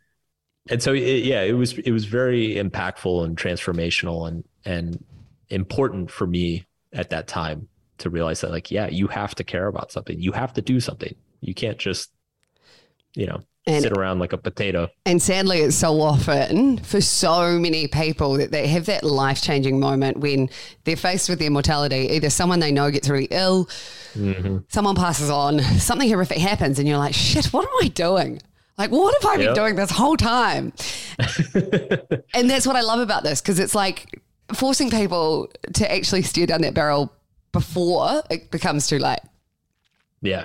And 0.71 0.83
so, 0.83 0.93
it, 0.93 1.25
yeah, 1.25 1.43
it 1.43 1.53
was 1.53 1.79
it 1.79 1.93
was 1.93 2.05
very 2.05 2.55
impactful 2.55 3.25
and 3.25 3.37
transformational 3.37 4.29
and 4.29 4.45
and 4.65 5.03
important 5.49 6.11
for 6.11 6.27
me 6.27 6.67
at 6.93 7.11
that 7.11 7.27
time 7.27 7.69
to 7.99 8.11
realize 8.11 8.41
that, 8.41 8.51
like, 8.51 8.71
yeah, 8.71 8.89
you 8.89 9.09
have 9.09 9.35
to 9.37 9.45
care 9.45 9.67
about 9.67 9.93
something. 9.93 10.21
You 10.21 10.33
have 10.33 10.53
to 10.55 10.63
do 10.63 10.81
something. 10.81 11.15
You 11.41 11.55
can't 11.55 11.79
just, 11.79 12.11
you 13.19 13.27
know, 13.27 13.41
And- 13.67 13.83
sit 13.83 13.93
around 13.93 14.21
like 14.21 14.33
a 14.33 14.39
potato. 14.39 14.89
And 15.05 15.21
sadly, 15.21 15.59
it's 15.59 15.77
so 15.77 16.01
often 16.01 16.79
for 16.79 17.01
so 17.01 17.59
many 17.59 17.89
people 17.89 18.35
that 18.35 18.53
they 18.53 18.69
have 18.69 18.87
that 18.87 19.03
life 19.03 19.43
changing 19.43 19.81
moment 19.81 20.19
when 20.19 20.49
they're 20.85 20.97
faced 20.97 21.29
with 21.29 21.41
their 21.41 21.51
mortality. 21.51 22.09
Either 22.13 22.31
someone 22.31 22.61
they 22.61 22.71
know 22.71 22.91
gets 22.93 23.09
really 23.09 23.27
ill, 23.33 23.67
mm-hmm. 24.15 24.59
someone 24.69 24.95
passes 24.95 25.31
on, 25.31 25.61
something 25.81 26.09
horrific 26.09 26.39
happens, 26.39 26.79
and 26.79 26.87
you're 26.87 26.97
like, 26.97 27.13
shit, 27.13 27.47
what 27.47 27.65
am 27.65 27.75
I 27.83 27.89
doing? 27.89 28.41
Like, 28.79 28.93
what 28.93 29.13
have 29.21 29.33
I 29.33 29.37
been 29.39 29.55
doing 29.55 29.75
this 29.75 29.91
whole 29.91 30.17
time? 30.17 30.73
and 32.33 32.49
that's 32.49 32.65
what 32.65 32.77
I 32.77 32.83
love 32.83 33.01
about 33.01 33.25
this 33.25 33.41
because 33.41 33.59
it's 33.59 33.75
like 33.75 34.23
forcing 34.55 34.89
people 34.89 35.51
to 35.75 35.93
actually 35.93 36.23
steer 36.23 36.47
down 36.47 36.61
that 36.61 36.75
barrel 36.75 37.13
before 37.51 38.23
it 38.31 38.53
becomes 38.53 38.87
too 38.87 39.01
late. 39.01 39.19
Yeah. 40.23 40.45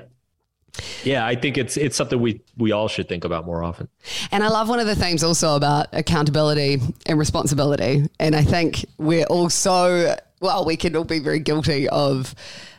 Yeah, 1.04 1.26
I 1.26 1.36
think 1.36 1.58
it's 1.58 1.78
it's 1.78 1.96
something 1.96 2.20
we 2.20 2.42
we 2.58 2.72
all 2.72 2.88
should 2.88 3.08
think 3.08 3.24
about 3.26 3.46
more 3.46 3.64
often. 3.64 3.90
And 4.32 4.44
I 4.44 4.48
love 4.50 4.70
one 4.70 4.80
of 4.80 4.88
the 4.88 4.96
themes 4.96 5.24
also 5.24 5.56
about 5.56 5.88
accountability 5.94 6.80
and 7.06 7.20
responsibility. 7.20 8.08
And 8.20 8.36
I 8.36 8.42
think 8.44 8.86
we're 8.98 9.26
also, 9.26 10.16
well, 10.42 10.66
we 10.66 10.76
can 10.78 10.96
all 10.96 11.04
be 11.04 11.20
very 11.20 11.40
guilty 11.40 11.88
of 11.90 12.34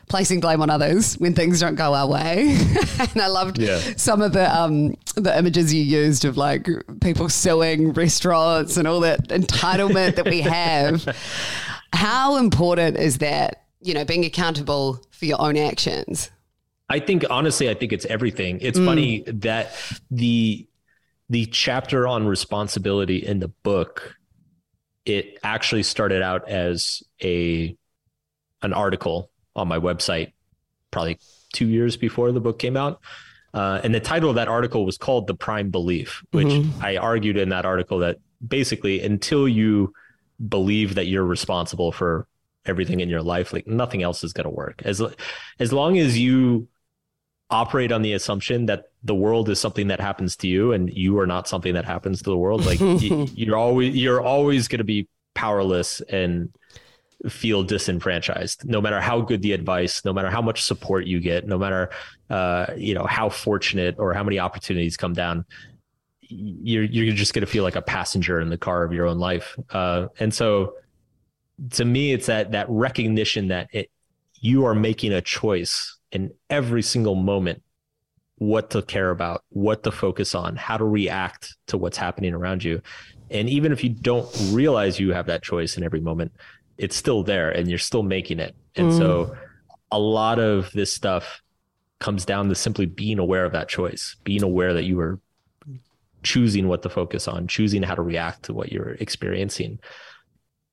placing 0.09 0.39
blame 0.39 0.61
on 0.61 0.69
others 0.69 1.15
when 1.15 1.33
things 1.33 1.59
don't 1.61 1.75
go 1.75 1.93
our 1.93 2.07
way. 2.07 2.57
and 2.99 3.21
I 3.21 3.27
loved 3.27 3.57
Yeah. 3.59 3.79
some 3.95 4.21
of 4.21 4.33
the 4.33 4.53
um, 4.55 4.95
the 5.15 5.35
images 5.37 5.73
you 5.73 5.81
used 5.81 6.25
of 6.25 6.35
like 6.37 6.67
people 7.01 7.29
suing 7.29 7.93
restaurants 7.93 8.75
and 8.77 8.87
all 8.87 8.99
that 9.01 9.29
entitlement 9.29 10.15
that 10.17 10.25
we 10.25 10.41
have. 10.41 11.05
How 11.93 12.35
important 12.37 12.97
is 12.97 13.19
that, 13.19 13.63
you 13.81 13.93
know, 13.93 14.03
being 14.03 14.25
accountable 14.25 14.99
for 15.11 15.25
your 15.25 15.39
own 15.41 15.55
actions? 15.55 16.29
I 16.89 16.99
think 16.99 17.25
honestly, 17.29 17.69
I 17.69 17.73
think 17.73 17.93
it's 17.93 18.05
everything. 18.05 18.59
It's 18.61 18.77
funny 18.77 19.23
that 19.27 19.75
the 20.11 20.67
the 21.29 21.47
chapter 21.47 22.07
on 22.07 22.27
responsibility 22.27 23.25
in 23.25 23.39
the 23.39 23.47
book, 23.47 24.15
it 25.05 25.39
actually 25.43 25.83
started 25.83 26.21
out 26.21 26.47
as 26.47 27.01
a 27.23 27.75
an 28.61 28.73
article 28.73 29.31
on 29.55 29.67
my 29.67 29.79
website, 29.79 30.33
probably 30.91 31.17
two 31.53 31.67
years 31.67 31.97
before 31.97 32.31
the 32.31 32.41
book 32.41 32.59
came 32.59 32.77
out. 32.77 33.01
Uh, 33.53 33.79
and 33.83 33.95
the 33.95 33.99
title 33.99 34.29
of 34.29 34.35
that 34.35 34.47
article 34.47 34.85
was 34.85 34.97
called 34.97 35.27
"The 35.27 35.35
Prime 35.35 35.71
Belief," 35.71 36.23
which 36.31 36.65
I 36.81 36.97
argued 36.97 37.37
in 37.37 37.49
that 37.49 37.65
article 37.65 37.99
that 37.99 38.17
basically 38.45 39.01
until 39.01 39.47
you 39.47 39.93
believe 40.47 40.95
that 40.95 41.07
you're 41.07 41.25
responsible 41.25 41.91
for 41.91 42.27
everything 42.65 42.99
in 42.99 43.09
your 43.09 43.21
life, 43.21 43.53
like 43.53 43.65
nothing 43.65 44.03
else 44.03 44.23
is 44.23 44.33
going 44.33 44.43
to 44.43 44.49
work. 44.49 44.81
As 44.85 45.01
as 45.59 45.73
long 45.73 45.97
as 45.97 46.19
you 46.19 46.67
operate 47.55 47.91
on 47.91 48.01
the 48.01 48.13
assumption 48.13 48.65
that 48.65 48.89
the 49.03 49.15
world 49.15 49.49
is 49.49 49.59
something 49.59 49.87
that 49.87 49.99
happens 49.99 50.35
to 50.35 50.47
you 50.47 50.73
and 50.73 50.91
you 50.93 51.17
are 51.19 51.27
not 51.27 51.47
something 51.47 51.73
that 51.73 51.85
happens 51.85 52.21
to 52.21 52.29
the 52.29 52.37
world. 52.37 52.65
Like 52.65 52.79
y- 52.79 53.27
you're 53.35 53.57
always 53.57 53.95
you're 53.95 54.21
always 54.21 54.67
going 54.67 54.79
to 54.79 54.85
be 54.95 55.07
powerless 55.33 56.01
and 56.01 56.53
feel 57.29 57.63
disenfranchised 57.63 58.65
no 58.65 58.79
matter 58.79 59.01
how 59.01 59.19
good 59.19 59.41
the 59.41 59.53
advice 59.53 60.05
no 60.05 60.13
matter 60.13 60.29
how 60.29 60.41
much 60.41 60.61
support 60.61 61.05
you 61.05 61.19
get 61.19 61.47
no 61.47 61.57
matter 61.57 61.89
uh 62.29 62.67
you 62.77 62.93
know 62.93 63.05
how 63.05 63.29
fortunate 63.29 63.95
or 63.97 64.13
how 64.13 64.23
many 64.23 64.37
opportunities 64.37 64.95
come 64.95 65.13
down 65.13 65.43
you're 66.29 66.83
you're 66.83 67.15
just 67.15 67.33
going 67.33 67.45
to 67.45 67.51
feel 67.51 67.63
like 67.63 67.75
a 67.75 67.81
passenger 67.81 68.39
in 68.39 68.49
the 68.49 68.57
car 68.57 68.83
of 68.83 68.91
your 68.93 69.05
own 69.07 69.19
life. 69.19 69.57
Uh 69.69 70.07
and 70.19 70.33
so 70.33 70.75
to 71.71 71.85
me 71.85 72.13
it's 72.13 72.27
that 72.27 72.51
that 72.51 72.67
recognition 72.69 73.47
that 73.47 73.69
it 73.71 73.89
you 74.41 74.65
are 74.65 74.75
making 74.75 75.13
a 75.13 75.21
choice 75.21 75.97
in 76.15 76.31
every 76.49 76.81
single 76.81 77.15
moment 77.15 77.61
what 78.37 78.69
to 78.69 78.81
care 78.81 79.11
about 79.11 79.43
what 79.49 79.83
to 79.83 79.91
focus 79.91 80.33
on 80.33 80.55
how 80.55 80.77
to 80.77 80.83
react 80.83 81.55
to 81.67 81.77
what's 81.77 81.97
happening 81.97 82.33
around 82.33 82.63
you. 82.63 82.81
And 83.29 83.49
even 83.49 83.71
if 83.71 83.83
you 83.83 83.89
don't 83.89 84.27
realize 84.51 84.99
you 84.99 85.13
have 85.13 85.27
that 85.27 85.43
choice 85.43 85.77
in 85.77 85.83
every 85.83 86.01
moment 86.01 86.31
it's 86.77 86.95
still 86.95 87.23
there 87.23 87.51
and 87.51 87.69
you're 87.69 87.77
still 87.77 88.03
making 88.03 88.39
it. 88.39 88.53
And 88.75 88.93
so 88.93 89.25
mm. 89.25 89.37
a 89.91 89.99
lot 89.99 90.39
of 90.39 90.71
this 90.73 90.91
stuff 90.91 91.41
comes 91.99 92.25
down 92.25 92.49
to 92.49 92.55
simply 92.55 92.85
being 92.85 93.19
aware 93.19 93.45
of 93.45 93.53
that 93.53 93.69
choice 93.69 94.17
being 94.23 94.43
aware 94.43 94.73
that 94.73 94.83
you 94.83 94.99
are 94.99 95.19
choosing 96.23 96.67
what 96.67 96.81
to 96.81 96.89
focus 96.89 97.27
on 97.27 97.47
choosing 97.47 97.81
how 97.81 97.95
to 97.95 98.01
react 98.01 98.43
to 98.43 98.53
what 98.53 98.71
you're 98.71 98.95
experiencing 98.99 99.79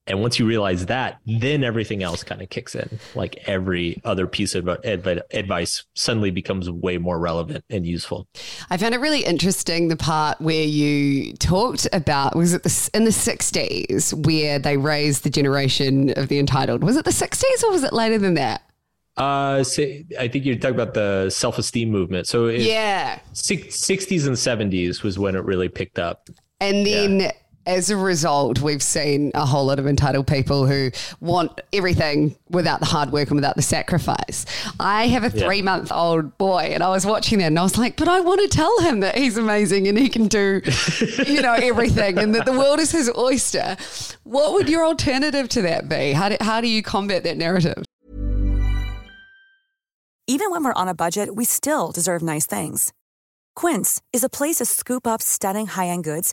and 0.06 0.21
once 0.21 0.38
you 0.38 0.47
realize 0.47 0.87
that, 0.87 1.21
then 1.26 1.62
everything 1.62 2.02
else 2.02 2.25
kind 2.25 2.42
of 2.42 2.50
kicks 2.50 2.75
in. 2.75 2.99
Like 3.14 3.37
every 3.47 4.00
other 4.04 4.26
piece 4.26 4.54
of 4.56 4.68
adv- 4.68 5.23
advice 5.32 5.85
suddenly 5.94 6.30
becomes 6.32 6.68
way 6.68 6.99
more 6.99 7.18
relevant 7.21 7.64
and 7.71 7.87
useful. 7.87 8.26
I 8.68 8.76
found 8.78 8.94
it 8.94 9.00
really 9.00 9.25
interesting 9.25 9.88
the 9.88 9.97
part 9.97 10.40
where 10.40 10.64
you 10.64 11.35
talked 11.35 11.87
about 11.92 12.35
was 12.35 12.52
it 12.52 12.64
the, 12.64 12.90
in 12.94 13.04
the 13.04 13.11
60s 13.11 14.12
where 14.26 14.59
they 14.59 14.76
raised 14.76 15.23
the 15.25 15.30
generation 15.30 16.11
of 16.18 16.28
the 16.28 16.38
entitled. 16.38 16.82
Was 16.82 16.97
it 16.97 17.04
the 17.04 17.11
60s 17.12 17.62
or 17.62 17.71
was 17.71 17.85
it 17.85 17.92
later 17.92 18.18
than 18.18 18.35
that? 18.35 18.62
Uh, 19.16 19.62
so 19.62 19.82
I 20.18 20.26
think 20.28 20.44
you're 20.47 20.56
talking 20.56 20.75
about 20.75 20.94
the 20.94 21.28
self 21.30 21.59
esteem 21.59 21.90
movement. 21.90 22.26
So 22.26 22.49
Yeah. 22.49 23.21
six- 23.35 23.76
60s 23.76 24.26
and 24.26 24.37
70s 24.37 25.02
was 25.02 25.18
when 25.18 25.37
it 25.37 25.44
really 25.44 25.68
picked 25.68 25.99
up. 25.99 26.28
And 26.61 26.87
then 26.87 27.30
as 27.66 27.90
a 27.90 27.97
result, 27.97 28.61
we've 28.61 28.83
seen 28.83 29.31
a 29.35 29.47
whole 29.47 29.66
lot 29.66 29.78
of 29.78 29.87
entitled 29.87 30.26
people 30.26 30.66
who 30.66 30.90
want 31.21 31.61
everything 31.73 32.35
without 32.50 32.81
the 32.81 32.87
hard 32.87 33.12
work 33.12 33.28
and 33.28 33.37
without 33.37 33.54
the 33.57 33.62
sacrifice. 33.62 34.45
I 34.81 35.07
have 35.07 35.23
a 35.23 35.37
Yeah. 35.37 35.45
three 35.47 35.62
month 35.62 35.92
old 35.92 36.37
boy 36.38 36.71
and 36.75 36.83
I 36.83 36.88
was 36.88 37.07
watching 37.07 37.38
that 37.38 37.47
and 37.47 37.59
I 37.59 37.62
was 37.62 37.78
like, 37.78 37.97
but 37.97 38.09
I 38.09 38.21
want 38.21 38.40
to 38.40 38.49
tell 38.49 38.81
him 38.81 39.00
that 39.00 39.16
he's 39.16 39.37
amazing 39.37 39.87
and 39.87 39.97
he 39.97 40.09
can 40.09 40.26
do, 40.28 40.61
you 41.26 41.40
know, 41.40 41.52
everything 41.54 42.19
and 42.19 42.35
that 42.35 42.47
the 42.47 42.52
world 42.52 42.81
is 42.81 42.90
his 42.90 43.11
oyster. 43.16 43.76
What 44.25 44.52
would 44.54 44.69
your 44.69 44.85
alternative 44.85 45.49
to 45.50 45.62
that 45.62 45.88
be? 45.88 46.12
How 46.12 46.31
do, 46.31 46.37
how 46.40 46.61
do 46.61 46.69
you 46.69 46.83
combat 46.83 47.23
that 47.25 47.37
narrative? 47.37 47.85
Even 50.26 50.50
when 50.50 50.64
we're 50.64 50.73
on 50.75 50.88
a 50.88 50.95
budget, 50.95 51.35
we 51.35 51.45
still 51.45 51.90
deserve 51.92 52.23
nice 52.23 52.47
things. 52.47 52.92
Quince 53.54 54.00
is 54.12 54.25
a 54.25 54.28
place 54.28 54.57
to 54.57 54.64
scoop 54.64 55.07
up 55.07 55.21
stunning 55.21 55.66
high-end 55.66 56.04
goods 56.04 56.33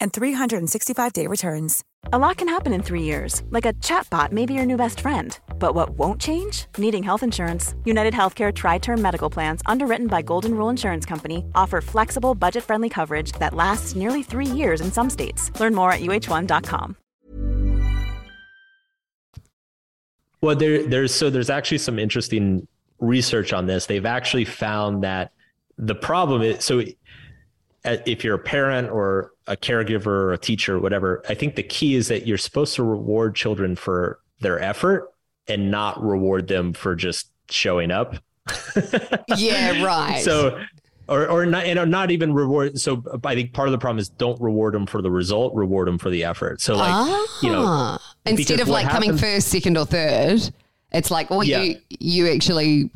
and 0.00 0.12
365-day 0.12 1.26
returns. 1.26 1.82
A 2.12 2.18
lot 2.18 2.36
can 2.36 2.48
happen 2.48 2.72
in 2.72 2.82
three 2.82 3.02
years, 3.02 3.42
like 3.50 3.66
a 3.66 3.72
chatbot 3.74 4.30
may 4.30 4.46
be 4.46 4.54
your 4.54 4.66
new 4.66 4.76
best 4.76 5.00
friend. 5.00 5.38
But 5.58 5.74
what 5.74 5.90
won't 5.90 6.20
change? 6.20 6.66
Needing 6.78 7.02
health 7.02 7.22
insurance. 7.24 7.74
United 7.84 8.14
Healthcare 8.14 8.54
Tri 8.54 8.78
Term 8.78 9.02
Medical 9.02 9.28
Plans, 9.28 9.60
underwritten 9.66 10.06
by 10.06 10.22
Golden 10.22 10.56
Rule 10.56 10.68
Insurance 10.68 11.04
Company, 11.04 11.44
offer 11.54 11.80
flexible, 11.80 12.34
budget 12.34 12.62
friendly 12.62 12.88
coverage 12.88 13.32
that 13.40 13.54
lasts 13.54 13.96
nearly 13.96 14.22
three 14.22 14.46
years 14.46 14.80
in 14.80 14.92
some 14.92 15.10
states. 15.10 15.50
Learn 15.58 15.74
more 15.74 15.90
at 15.90 16.00
uhone.com. 16.00 16.96
Well, 20.40 20.54
there, 20.54 20.86
there's 20.86 21.14
so 21.14 21.30
there's 21.30 21.50
actually 21.50 21.78
some 21.78 21.98
interesting 21.98 22.68
research 23.00 23.52
on 23.52 23.66
this. 23.66 23.86
They've 23.86 24.06
actually 24.06 24.44
found 24.44 25.02
that 25.02 25.32
the 25.78 25.94
problem 25.94 26.42
is 26.42 26.64
so 26.64 26.82
if 27.86 28.24
you're 28.24 28.34
a 28.34 28.38
parent 28.38 28.90
or 28.90 29.32
a 29.46 29.56
caregiver 29.56 30.06
or 30.06 30.32
a 30.32 30.38
teacher 30.38 30.76
or 30.76 30.80
whatever, 30.80 31.22
I 31.28 31.34
think 31.34 31.56
the 31.56 31.62
key 31.62 31.94
is 31.94 32.08
that 32.08 32.26
you're 32.26 32.38
supposed 32.38 32.74
to 32.76 32.82
reward 32.82 33.34
children 33.34 33.76
for 33.76 34.18
their 34.40 34.60
effort 34.60 35.12
and 35.48 35.70
not 35.70 36.02
reward 36.02 36.48
them 36.48 36.72
for 36.72 36.94
just 36.94 37.30
showing 37.48 37.90
up. 37.90 38.16
yeah, 39.36 39.82
right. 39.82 40.22
So 40.22 40.60
or 41.08 41.28
or 41.28 41.46
not 41.46 41.64
and 41.64 41.90
not 41.90 42.10
even 42.10 42.32
reward 42.32 42.80
so 42.80 43.00
I 43.24 43.36
think 43.36 43.52
part 43.52 43.68
of 43.68 43.72
the 43.72 43.78
problem 43.78 44.00
is 44.00 44.08
don't 44.08 44.40
reward 44.40 44.74
them 44.74 44.86
for 44.86 45.02
the 45.02 45.10
result, 45.10 45.54
reward 45.54 45.88
them 45.88 45.98
for 45.98 46.10
the 46.10 46.24
effort. 46.24 46.60
So 46.60 46.74
like 46.74 46.92
ah, 46.92 47.38
you 47.42 47.50
know 47.50 47.98
instead 48.26 48.60
of 48.60 48.68
like 48.68 48.86
happens, 48.86 49.04
coming 49.06 49.18
first, 49.18 49.48
second, 49.48 49.76
or 49.76 49.86
third, 49.86 50.52
it's 50.92 51.10
like, 51.10 51.30
well, 51.30 51.44
yeah. 51.44 51.62
you 51.62 51.78
you 51.88 52.28
actually 52.28 52.90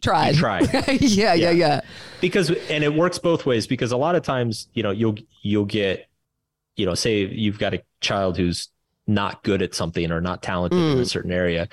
tried. 0.00 0.34
You 0.34 0.40
tried. 0.40 0.72
yeah, 0.88 0.94
yeah, 1.00 1.34
yeah, 1.34 1.50
yeah. 1.50 1.80
Because 2.20 2.50
and 2.50 2.84
it 2.84 2.94
works 2.94 3.18
both 3.18 3.46
ways 3.46 3.66
because 3.66 3.92
a 3.92 3.96
lot 3.96 4.14
of 4.14 4.22
times, 4.22 4.68
you 4.74 4.82
know, 4.82 4.90
you'll 4.90 5.16
you'll 5.42 5.64
get, 5.64 6.08
you 6.76 6.86
know, 6.86 6.94
say 6.94 7.26
you've 7.26 7.58
got 7.58 7.74
a 7.74 7.82
child 8.00 8.36
who's 8.36 8.68
not 9.06 9.42
good 9.42 9.62
at 9.62 9.74
something 9.74 10.10
or 10.12 10.20
not 10.20 10.42
talented 10.42 10.78
mm. 10.78 10.92
in 10.92 10.98
a 10.98 11.02
mm. 11.02 11.08
certain 11.08 11.32
area 11.32 11.68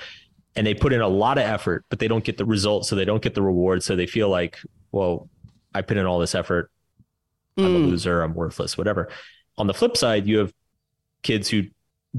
and 0.57 0.65
they 0.65 0.73
put 0.73 0.91
in 0.91 1.01
a 1.01 1.07
lot 1.07 1.37
of 1.37 1.43
effort, 1.43 1.85
but 1.87 1.99
they 1.99 2.07
don't 2.07 2.23
get 2.23 2.37
the 2.37 2.45
results, 2.45 2.89
so 2.89 2.95
they 2.95 3.05
don't 3.05 3.21
get 3.21 3.35
the 3.35 3.43
reward. 3.43 3.83
So 3.83 3.95
they 3.95 4.07
feel 4.07 4.27
like, 4.27 4.57
well, 4.91 5.29
I 5.73 5.83
put 5.83 5.97
in 5.97 6.07
all 6.07 6.17
this 6.17 6.33
effort. 6.33 6.71
I'm 7.57 7.65
mm. 7.65 7.75
a 7.75 7.77
loser. 7.77 8.23
I'm 8.23 8.33
worthless, 8.33 8.75
whatever. 8.75 9.07
On 9.59 9.67
the 9.67 9.73
flip 9.75 9.95
side, 9.95 10.25
you 10.25 10.39
have 10.39 10.51
kids 11.21 11.47
who 11.47 11.65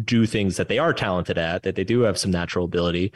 do 0.05 0.25
things 0.25 0.57
that 0.57 0.69
they 0.69 0.79
are 0.79 0.93
talented 0.93 1.37
at, 1.37 1.65
that 1.65 1.75
they 1.75 1.83
do 1.83 2.03
have 2.03 2.17
some 2.17 2.31
natural 2.31 2.65
ability, 2.65 3.13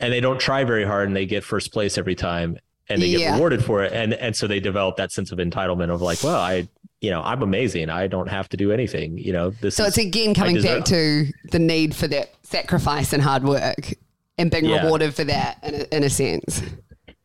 and 0.00 0.12
they 0.12 0.20
don't 0.20 0.40
try 0.40 0.64
very 0.64 0.84
hard 0.84 1.08
and 1.08 1.16
they 1.16 1.26
get 1.26 1.44
first 1.44 1.72
place 1.72 1.98
every 1.98 2.14
time 2.14 2.58
and 2.88 3.00
they 3.00 3.06
yeah. 3.06 3.18
get 3.18 3.32
rewarded 3.34 3.64
for 3.64 3.84
it. 3.84 3.92
And 3.92 4.14
and 4.14 4.34
so 4.34 4.46
they 4.46 4.60
develop 4.60 4.96
that 4.96 5.12
sense 5.12 5.30
of 5.30 5.38
entitlement 5.38 5.90
of 5.90 6.02
like, 6.02 6.22
well, 6.22 6.40
I 6.40 6.68
you 7.00 7.10
know, 7.10 7.22
I'm 7.22 7.42
amazing. 7.42 7.88
I 7.88 8.08
don't 8.08 8.28
have 8.28 8.48
to 8.50 8.56
do 8.56 8.72
anything. 8.72 9.16
You 9.16 9.32
know, 9.32 9.50
this 9.50 9.76
So 9.76 9.84
is, 9.84 9.90
it's 9.90 9.98
again 9.98 10.34
coming 10.34 10.60
back 10.60 10.84
to 10.86 11.26
the 11.50 11.58
need 11.58 11.94
for 11.94 12.08
that 12.08 12.34
sacrifice 12.42 13.12
and 13.12 13.22
hard 13.22 13.44
work 13.44 13.94
and 14.36 14.50
being 14.50 14.66
yeah. 14.66 14.82
rewarded 14.82 15.14
for 15.14 15.24
that 15.24 15.58
in 15.62 15.74
a, 15.74 15.96
in 15.96 16.04
a 16.04 16.10
sense. 16.10 16.62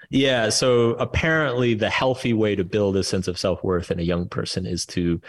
Yeah. 0.09 0.49
So 0.49 0.91
apparently, 0.91 1.73
the 1.73 1.89
healthy 1.89 2.33
way 2.33 2.55
to 2.55 2.63
build 2.63 2.95
a 2.95 3.03
sense 3.03 3.27
of 3.27 3.37
self 3.37 3.63
worth 3.63 3.91
in 3.91 3.99
a 3.99 4.03
young 4.03 4.29
person 4.29 4.65
is 4.65 4.85
to 4.87 5.19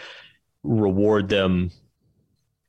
reward 0.63 1.29
them 1.29 1.71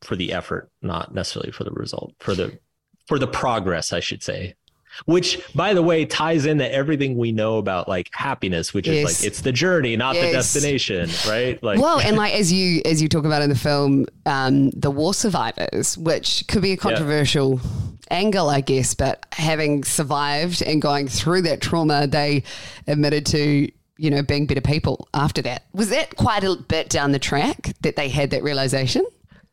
for 0.01 0.17
the 0.17 0.33
effort, 0.33 0.71
not 0.81 1.15
necessarily 1.15 1.53
for 1.53 1.65
the 1.65 1.71
result, 1.71 2.15
for 2.19 2.35
the 2.35 2.59
for 3.07 3.19
the 3.19 3.27
progress, 3.27 3.93
I 3.93 4.01
should 4.01 4.23
say 4.23 4.55
which 5.05 5.41
by 5.55 5.75
the 5.75 5.83
way 5.83 6.05
ties 6.05 6.47
into 6.47 6.71
everything 6.73 7.17
we 7.17 7.33
know 7.33 7.59
about 7.59 7.89
like 7.89 8.09
happiness 8.13 8.75
which 8.75 8.87
yes. 8.87 8.97
is 8.97 9.05
like 9.05 9.27
it's 9.27 9.41
the 9.43 9.53
journey 9.53 9.97
not 9.97 10.15
yes. 10.15 10.27
the 10.27 10.33
destination 10.33 11.11
right 11.29 11.63
like 11.63 11.81
well 11.81 12.01
and 12.01 12.17
like 12.23 12.35
as 12.35 12.53
you 12.53 12.83
as 12.85 13.01
you 13.01 13.09
talk 13.09 13.25
about 13.25 13.43
in 13.43 13.49
the 13.49 13.57
film 13.57 14.07
um 14.27 14.71
the 14.71 14.91
war 14.91 15.15
survivors 15.15 15.97
which 15.99 16.45
could 16.49 16.63
be 16.63 16.73
a 16.73 16.77
controversial 16.77 17.61
yeah. 17.63 18.19
angle 18.19 18.49
i 18.49 18.61
guess 18.61 18.95
but 18.95 19.27
having 19.33 19.85
survived 19.85 20.63
and 20.63 20.83
going 20.83 21.09
through 21.09 21.43
that 21.43 21.61
trauma 21.61 22.07
they 22.07 22.43
admitted 22.87 23.25
to 23.27 23.71
you 23.97 24.11
know 24.11 24.23
being 24.23 24.47
better 24.47 24.61
people 24.61 25.09
after 25.15 25.43
that 25.43 25.65
was 25.73 25.91
that 25.91 26.17
quite 26.17 26.45
a 26.45 26.57
bit 26.57 26.89
down 26.89 27.13
the 27.13 27.19
track 27.19 27.73
that 27.83 27.97
they 27.97 28.09
had 28.09 28.31
that 28.31 28.43
realization 28.43 29.05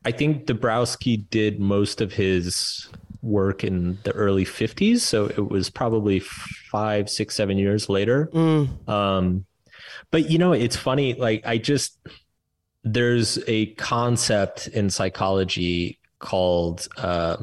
i 0.06 0.12
think 0.12 0.46
dabrowski 0.46 1.30
did 1.30 1.60
most 1.60 2.00
of 2.00 2.14
his 2.14 2.88
work 3.26 3.64
in 3.64 3.98
the 4.04 4.12
early 4.12 4.46
50s 4.46 5.00
so 5.00 5.26
it 5.26 5.50
was 5.50 5.70
probably 5.70 6.20
five 6.20 7.10
six 7.10 7.36
seven 7.36 7.58
years 7.58 7.90
later 7.90 8.30
mm. 8.32 8.88
um, 8.88 9.46
but 10.12 10.30
you 10.30 10.38
know 10.38 10.54
it's 10.54 10.76
funny 10.76 11.16
like 11.16 11.46
i 11.46 11.58
just 11.58 11.98
there's 12.84 13.40
a 13.48 13.68
concept 13.74 14.68
in 14.68 14.92
psychology 14.92 16.00
called 16.20 16.88
uh, 16.98 17.38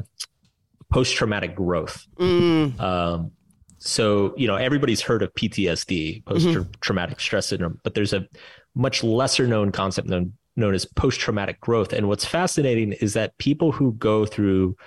post-traumatic 0.89 1.53
growth 1.53 2.07
mm. 2.17 2.79
um, 2.79 3.31
so 3.77 4.33
you 4.37 4.47
know 4.47 4.55
everybody's 4.55 5.01
heard 5.01 5.21
of 5.21 5.33
ptsd 5.33 6.23
post-traumatic 6.25 7.17
mm-hmm. 7.17 7.21
stress 7.21 7.47
syndrome 7.47 7.77
but 7.83 7.93
there's 7.93 8.13
a 8.13 8.25
much 8.73 9.03
lesser 9.03 9.47
known 9.47 9.69
concept 9.71 10.07
known 10.07 10.31
known 10.55 10.73
as 10.73 10.85
post-traumatic 10.85 11.59
growth 11.59 11.91
and 11.91 12.07
what's 12.07 12.25
fascinating 12.25 12.93
is 12.93 13.13
that 13.13 13.37
people 13.37 13.73
who 13.73 13.91
go 13.93 14.25
through 14.25 14.77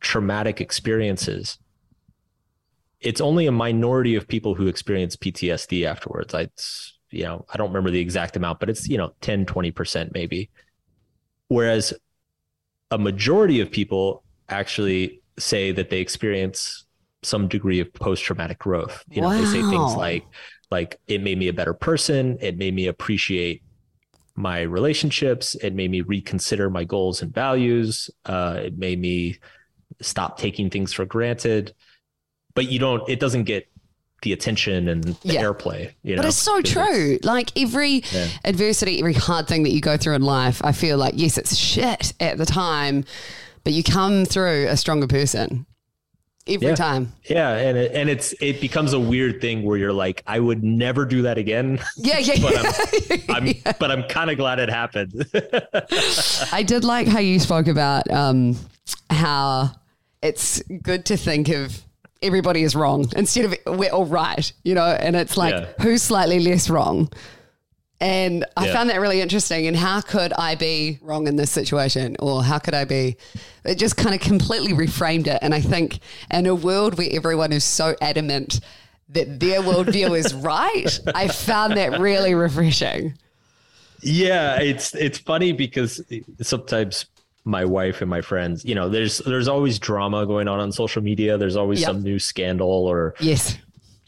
traumatic 0.00 0.60
experiences, 0.60 1.58
it's 3.00 3.20
only 3.20 3.46
a 3.46 3.52
minority 3.52 4.14
of 4.14 4.26
people 4.26 4.54
who 4.54 4.66
experience 4.66 5.16
PTSD 5.16 5.86
afterwards. 5.86 6.34
I, 6.34 6.48
you 7.10 7.24
know, 7.24 7.44
I 7.52 7.56
don't 7.56 7.68
remember 7.68 7.90
the 7.90 8.00
exact 8.00 8.36
amount, 8.36 8.60
but 8.60 8.70
it's, 8.70 8.88
you 8.88 8.98
know, 8.98 9.12
10, 9.20 9.46
20% 9.46 10.10
maybe. 10.14 10.50
Whereas 11.48 11.94
a 12.90 12.98
majority 12.98 13.60
of 13.60 13.70
people 13.70 14.24
actually 14.48 15.22
say 15.38 15.72
that 15.72 15.90
they 15.90 16.00
experience 16.00 16.86
some 17.22 17.48
degree 17.48 17.80
of 17.80 17.92
post-traumatic 17.94 18.58
growth. 18.58 19.04
You 19.10 19.22
know, 19.22 19.28
wow. 19.28 19.38
they 19.38 19.46
say 19.46 19.62
things 19.62 19.94
like, 19.94 20.24
like 20.70 21.00
it 21.06 21.22
made 21.22 21.38
me 21.38 21.48
a 21.48 21.52
better 21.52 21.74
person. 21.74 22.38
It 22.40 22.56
made 22.58 22.74
me 22.74 22.86
appreciate 22.86 23.62
my 24.34 24.62
relationships. 24.62 25.54
It 25.56 25.74
made 25.74 25.90
me 25.90 26.00
reconsider 26.00 26.70
my 26.70 26.84
goals 26.84 27.22
and 27.22 27.32
values. 27.32 28.10
Uh, 28.24 28.60
it 28.64 28.78
made 28.78 29.00
me 29.00 29.38
stop 30.00 30.38
taking 30.38 30.70
things 30.70 30.92
for 30.92 31.04
granted. 31.04 31.74
But 32.54 32.70
you 32.70 32.78
don't, 32.78 33.08
it 33.08 33.20
doesn't 33.20 33.44
get 33.44 33.68
the 34.22 34.32
attention 34.32 34.88
and 34.88 35.04
the 35.04 35.16
yeah. 35.22 35.42
airplay. 35.42 35.92
You 36.02 36.16
know? 36.16 36.22
But 36.22 36.28
it's 36.28 36.36
so 36.36 36.60
true. 36.60 37.14
It's, 37.14 37.24
like 37.24 37.50
every 37.56 38.02
yeah. 38.12 38.28
adversity, 38.44 38.98
every 38.98 39.14
hard 39.14 39.46
thing 39.46 39.62
that 39.62 39.70
you 39.70 39.80
go 39.80 39.96
through 39.96 40.14
in 40.14 40.22
life, 40.22 40.60
I 40.64 40.72
feel 40.72 40.98
like, 40.98 41.14
yes, 41.16 41.38
it's 41.38 41.56
shit 41.56 42.12
at 42.20 42.38
the 42.38 42.46
time, 42.46 43.04
but 43.64 43.72
you 43.72 43.82
come 43.82 44.24
through 44.24 44.66
a 44.68 44.76
stronger 44.76 45.06
person 45.06 45.66
every 46.48 46.68
yeah. 46.68 46.74
time. 46.74 47.12
Yeah, 47.24 47.50
and 47.50 47.76
it, 47.76 47.92
and 47.92 48.08
it's 48.08 48.34
it 48.40 48.60
becomes 48.60 48.92
a 48.92 49.00
weird 49.00 49.40
thing 49.40 49.62
where 49.62 49.76
you're 49.76 49.92
like, 49.92 50.22
I 50.26 50.40
would 50.40 50.64
never 50.64 51.04
do 51.04 51.22
that 51.22 51.38
again. 51.38 51.78
Yeah, 51.96 52.18
yeah. 52.18 52.34
but 52.40 52.56
I'm, 52.56 53.36
I'm 53.36 53.46
yeah. 53.64 53.72
but 53.78 53.90
I'm 53.90 54.04
kind 54.04 54.30
of 54.30 54.36
glad 54.36 54.60
it 54.60 54.70
happened. 54.70 55.26
I 56.52 56.62
did 56.62 56.84
like 56.84 57.06
how 57.06 57.18
you 57.18 57.38
spoke 57.40 57.66
about 57.66 58.08
um, 58.10 58.56
how 59.10 59.70
it's 60.22 60.62
good 60.82 61.04
to 61.06 61.16
think 61.16 61.48
of 61.48 61.82
everybody 62.22 62.62
is 62.62 62.74
wrong 62.74 63.10
instead 63.16 63.44
of 63.44 63.78
we're 63.78 63.90
all 63.90 64.06
right, 64.06 64.52
you 64.64 64.74
know, 64.74 64.86
and 64.86 65.16
it's 65.16 65.36
like 65.36 65.54
yeah. 65.54 65.66
who's 65.80 66.02
slightly 66.02 66.40
less 66.40 66.68
wrong. 66.68 67.08
And 68.00 68.44
I 68.56 68.66
yeah. 68.66 68.72
found 68.72 68.90
that 68.90 69.00
really 69.00 69.20
interesting. 69.20 69.66
And 69.66 69.76
how 69.76 70.00
could 70.00 70.32
I 70.34 70.54
be 70.54 70.98
wrong 71.02 71.26
in 71.26 71.34
this 71.34 71.50
situation? 71.50 72.16
Or 72.20 72.44
how 72.44 72.60
could 72.60 72.74
I 72.74 72.84
be? 72.84 73.16
It 73.64 73.74
just 73.74 73.96
kind 73.96 74.14
of 74.14 74.20
completely 74.20 74.72
reframed 74.72 75.26
it. 75.26 75.40
And 75.42 75.52
I 75.52 75.60
think 75.60 75.98
in 76.30 76.46
a 76.46 76.54
world 76.54 76.96
where 76.96 77.08
everyone 77.10 77.52
is 77.52 77.64
so 77.64 77.96
adamant 78.00 78.60
that 79.08 79.40
their 79.40 79.62
worldview 79.62 80.16
is 80.16 80.32
right, 80.34 81.00
I 81.12 81.26
found 81.28 81.76
that 81.76 81.98
really 81.98 82.34
refreshing. 82.34 83.14
Yeah, 84.00 84.60
it's 84.60 84.94
it's 84.94 85.18
funny 85.18 85.50
because 85.50 86.00
sometimes 86.40 87.06
my 87.48 87.64
wife 87.64 88.00
and 88.00 88.10
my 88.10 88.20
friends 88.20 88.64
you 88.64 88.74
know 88.74 88.88
there's 88.88 89.18
there's 89.18 89.48
always 89.48 89.78
drama 89.78 90.26
going 90.26 90.48
on 90.48 90.60
on 90.60 90.72
social 90.72 91.02
media. 91.02 91.38
There's 91.38 91.56
always 91.56 91.80
yep. 91.80 91.88
some 91.88 92.02
new 92.02 92.18
scandal 92.18 92.68
or 92.68 93.14
yes. 93.20 93.56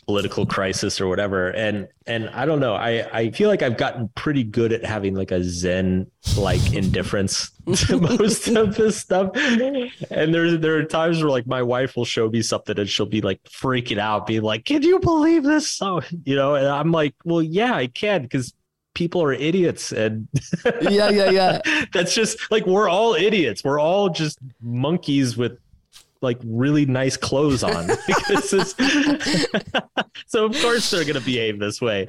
political 0.07 0.45
crisis 0.47 1.01
or 1.01 1.09
whatever. 1.09 1.51
And 1.51 1.89
and 2.07 2.29
i 2.31 2.45
don't 2.45 2.61
know. 2.61 2.75
I 2.75 3.09
i 3.13 3.31
feel 3.31 3.49
like 3.49 3.63
i've 3.63 3.77
gotten 3.77 4.09
pretty 4.15 4.45
good 4.45 4.73
at 4.73 4.85
having 4.85 5.15
like 5.15 5.31
a 5.31 5.43
zen 5.43 6.11
like 6.37 6.73
indifference 6.73 7.51
to 7.87 7.99
most 8.19 8.49
of 8.49 8.75
this 8.77 8.99
stuff. 8.99 9.31
And 9.35 10.35
there 10.35 10.57
there 10.57 10.77
are 10.77 10.85
times 10.85 11.23
where 11.23 11.31
like 11.31 11.47
my 11.47 11.63
wife 11.63 11.97
will 11.97 12.05
show 12.05 12.29
me 12.29 12.43
something 12.43 12.79
and 12.79 12.89
she'll 12.89 13.07
be 13.07 13.21
like 13.21 13.43
freaking 13.45 13.99
out 13.99 14.27
being 14.27 14.43
like 14.43 14.65
can 14.65 14.83
you 14.83 14.99
believe 15.01 15.45
this? 15.45 15.71
So 15.71 16.03
you 16.25 16.37
know 16.37 16.55
and 16.55 16.67
i'm 16.67 16.93
like 16.93 17.15
well 17.25 17.43
yeah 17.43 17.75
i 17.75 17.87
can 17.87 18.23
because 18.23 18.53
people 18.95 19.23
are 19.23 19.33
idiots 19.33 19.93
and 19.93 20.29
yeah 20.83 21.09
yeah 21.11 21.31
yeah. 21.31 21.61
That's 21.93 22.15
just 22.15 22.51
like 22.51 22.67
we're 22.67 22.89
all 22.89 23.15
idiots. 23.15 23.65
We're 23.65 23.79
all 23.79 24.09
just 24.09 24.39
monkeys 24.61 25.37
with 25.37 25.59
like 26.23 26.39
really 26.45 26.85
nice 26.85 27.17
clothes 27.17 27.63
on. 27.63 27.89
Because 28.07 28.51
so 30.27 30.45
of 30.45 30.61
course 30.61 30.91
they're 30.91 31.05
going 31.05 31.15
to 31.15 31.25
behave 31.25 31.59
this 31.59 31.81
way. 31.81 32.05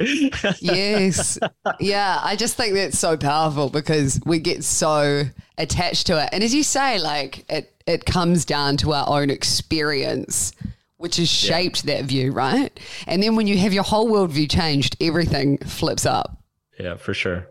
Yes. 0.59 1.39
Yeah 1.79 2.19
i 2.21 2.35
just 2.35 2.57
think 2.57 2.73
that's 2.73 2.99
so 2.99 3.17
powerful 3.17 3.69
because 3.69 4.19
we 4.25 4.39
get 4.39 4.63
so 4.63 5.23
attached 5.57 6.07
to 6.07 6.21
it. 6.21 6.29
And 6.31 6.43
as 6.43 6.53
you 6.53 6.63
say 6.63 6.99
like 6.99 7.45
it 7.49 7.73
it 7.85 8.05
comes 8.05 8.45
down 8.45 8.77
to 8.77 8.93
our 8.93 9.07
own 9.07 9.29
experience 9.29 10.51
which 10.97 11.17
has 11.17 11.29
shaped 11.29 11.83
yeah. 11.83 11.95
that 11.95 12.05
view 12.05 12.31
right? 12.31 12.77
And 13.07 13.23
then 13.23 13.35
when 13.35 13.47
you 13.47 13.57
have 13.57 13.73
your 13.73 13.83
whole 13.83 14.09
worldview 14.09 14.49
changed 14.49 14.97
everything 14.99 15.57
flips 15.59 16.05
up 16.05 16.40
yeah 16.81 16.95
for 16.95 17.13
sure 17.13 17.47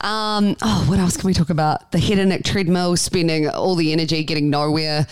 um, 0.00 0.56
oh, 0.62 0.84
what 0.88 0.98
else 0.98 1.16
can 1.16 1.26
we 1.26 1.34
talk 1.34 1.50
about? 1.50 1.90
The 1.90 1.98
hedonic 1.98 2.44
treadmill, 2.44 2.96
spending 2.96 3.48
all 3.48 3.74
the 3.74 3.92
energy, 3.92 4.22
getting 4.22 4.48
nowhere. 4.48 5.06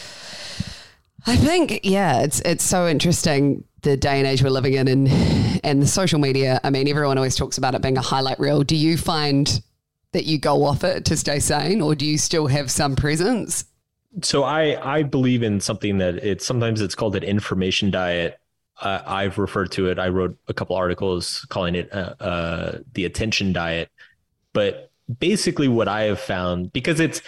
I 1.26 1.36
think, 1.36 1.80
yeah, 1.82 2.20
it's 2.20 2.40
it's 2.40 2.62
so 2.62 2.86
interesting 2.86 3.64
the 3.82 3.96
day 3.96 4.18
and 4.18 4.26
age 4.26 4.42
we're 4.42 4.50
living 4.50 4.74
in, 4.74 4.86
and 4.86 5.08
and 5.64 5.82
the 5.82 5.86
social 5.86 6.20
media. 6.20 6.60
I 6.62 6.70
mean, 6.70 6.86
everyone 6.86 7.18
always 7.18 7.34
talks 7.34 7.58
about 7.58 7.74
it 7.74 7.82
being 7.82 7.96
a 7.96 8.02
highlight 8.02 8.38
reel. 8.38 8.62
Do 8.62 8.76
you 8.76 8.96
find 8.96 9.60
that 10.12 10.24
you 10.24 10.38
go 10.38 10.64
off 10.64 10.84
it 10.84 11.04
to 11.06 11.16
stay 11.16 11.40
sane, 11.40 11.80
or 11.80 11.94
do 11.94 12.06
you 12.06 12.18
still 12.18 12.46
have 12.46 12.70
some 12.70 12.94
presence? 12.94 13.64
So 14.22 14.44
I 14.44 14.98
I 14.98 15.02
believe 15.02 15.42
in 15.42 15.60
something 15.60 15.98
that 15.98 16.16
it's 16.16 16.46
sometimes 16.46 16.80
it's 16.80 16.94
called 16.94 17.16
an 17.16 17.24
information 17.24 17.90
diet. 17.90 18.38
Uh, 18.80 19.00
I've 19.06 19.38
referred 19.38 19.70
to 19.72 19.88
it. 19.88 19.98
I 19.98 20.08
wrote 20.08 20.36
a 20.48 20.54
couple 20.54 20.74
articles 20.74 21.46
calling 21.48 21.76
it 21.76 21.92
uh, 21.92 22.14
uh, 22.20 22.78
the 22.92 23.04
attention 23.04 23.52
diet 23.52 23.88
but 24.54 24.90
basically, 25.18 25.68
what 25.68 25.86
I 25.86 26.04
have 26.04 26.20
found, 26.20 26.72
because 26.72 26.98
it's 27.00 27.20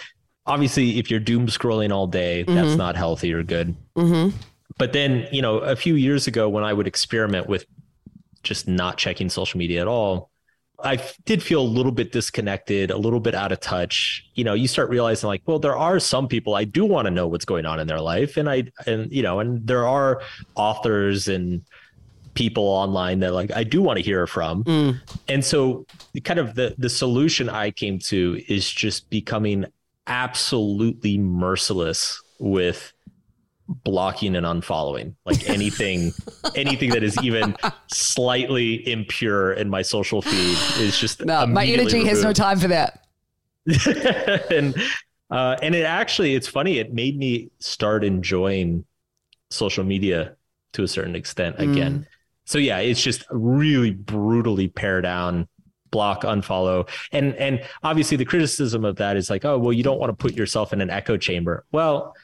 obviously 0.47 0.99
if 0.99 1.11
you're 1.11 1.21
doom 1.21 1.49
scrolling 1.49 1.93
all 1.93 2.07
day, 2.07 2.45
mm-hmm. 2.45 2.55
that's 2.55 2.77
not 2.77 2.97
healthy 2.97 3.35
or 3.35 3.43
good. 3.43 3.77
Mm-hmm. 3.97 4.35
But 4.79 4.95
then, 4.95 5.29
you 5.31 5.43
know, 5.43 5.59
a 5.59 5.77
few 5.77 5.95
years 5.97 6.27
ago 6.27 6.49
when 6.49 6.65
I 6.65 6.73
would 6.73 6.87
experiment 6.87 7.49
with 7.49 7.67
just 8.43 8.67
not 8.67 8.97
checking 8.97 9.29
social 9.29 9.59
media 9.59 9.83
at 9.83 9.89
all, 9.89 10.31
I 10.83 11.03
did 11.25 11.43
feel 11.43 11.61
a 11.61 11.65
little 11.65 11.93
bit 11.93 12.13
disconnected, 12.13 12.91
a 12.91 12.99
little 12.99 13.21
bit 13.21 13.35
out 13.35 13.53
of 13.53 13.61
touch. 13.61 14.29
You 14.35 14.45
know, 14.45 14.55
you 14.55 14.69
start 14.69 14.91
realizing 14.91 15.29
like, 15.29 15.43
well, 15.47 15.59
there 15.59 15.77
are 15.77 15.99
some 15.99 16.29
people 16.29 16.55
I 16.55 16.65
do 16.65 16.85
want 16.85 17.07
to 17.07 17.11
know 17.11 17.27
what's 17.27 17.45
going 17.45 17.67
on 17.67 17.81
in 17.81 17.87
their 17.87 18.01
life, 18.01 18.37
and 18.37 18.49
I 18.49 18.65
and 18.87 19.11
you 19.11 19.23
know, 19.23 19.41
and 19.41 19.67
there 19.67 19.87
are 19.87 20.23
authors 20.55 21.29
and 21.29 21.63
people 22.35 22.65
online 22.65 23.21
that 23.21 23.33
like 23.33 23.51
I 23.51 23.65
do 23.65 23.83
want 23.83 23.97
to 23.97 24.03
hear 24.03 24.27
from. 24.27 24.65
Mm. 24.65 25.01
And 25.29 25.45
so 25.45 25.87
kind 26.25 26.39
of 26.39 26.55
the 26.55 26.75
the 26.79 26.91
solution 26.91 27.49
I 27.49 27.71
came 27.71 27.99
to 28.01 28.41
is 28.49 28.71
just 28.71 29.11
becoming 29.11 29.67
absolutely 30.07 31.19
merciless 31.19 32.23
with 32.39 32.93
blocking 33.69 34.37
and 34.37 34.47
unfollowing 34.47 35.15
like 35.25 35.49
anything 35.49 36.13
anything 36.55 36.91
that 36.91 37.03
is 37.03 37.17
even 37.23 37.57
slightly 37.89 38.89
impure 38.89 39.53
in 39.53 39.69
my 39.69 39.83
social 39.83 40.23
feed 40.23 40.57
is 40.81 40.99
just 40.99 41.25
no 41.25 41.47
my 41.47 41.65
energy 41.65 41.95
removed. 41.95 42.09
has 42.09 42.23
no 42.23 42.33
time 42.33 42.59
for 42.59 42.69
that. 42.69 43.05
And 44.51 44.75
uh 45.31 45.57
and 45.61 45.75
it 45.75 45.83
actually 45.83 46.35
it's 46.35 46.47
funny 46.47 46.79
it 46.79 46.95
made 46.95 47.19
me 47.19 47.51
start 47.59 48.05
enjoying 48.05 48.85
social 49.51 49.85
media 49.85 50.37
to 50.73 50.85
a 50.85 50.89
certain 50.89 51.17
extent 51.17 51.57
again. 51.59 52.01
Mm 52.01 52.07
so 52.47 52.59
yeah, 52.59 52.79
it's 52.79 53.03
just 53.03 53.25
really 53.31 53.91
brutally 53.91 54.69
pare 54.69 55.03
down 55.03 55.49
block 55.91 56.23
unfollow. 56.23 56.89
And 57.13 57.35
and 57.35 57.63
obviously 57.83 58.17
the 58.17 58.25
criticism 58.25 58.85
of 58.85 58.97
that 58.97 59.17
is 59.17 59.29
like 59.29 59.45
oh 59.45 59.59
well 59.59 59.73
you 59.73 59.83
don't 59.83 59.99
want 59.99 60.11
to 60.11 60.15
put 60.15 60.35
yourself 60.35 60.73
in 60.73 60.81
an 60.81 60.89
echo 60.89 61.17
chamber. 61.17 61.65
Well 61.73 62.15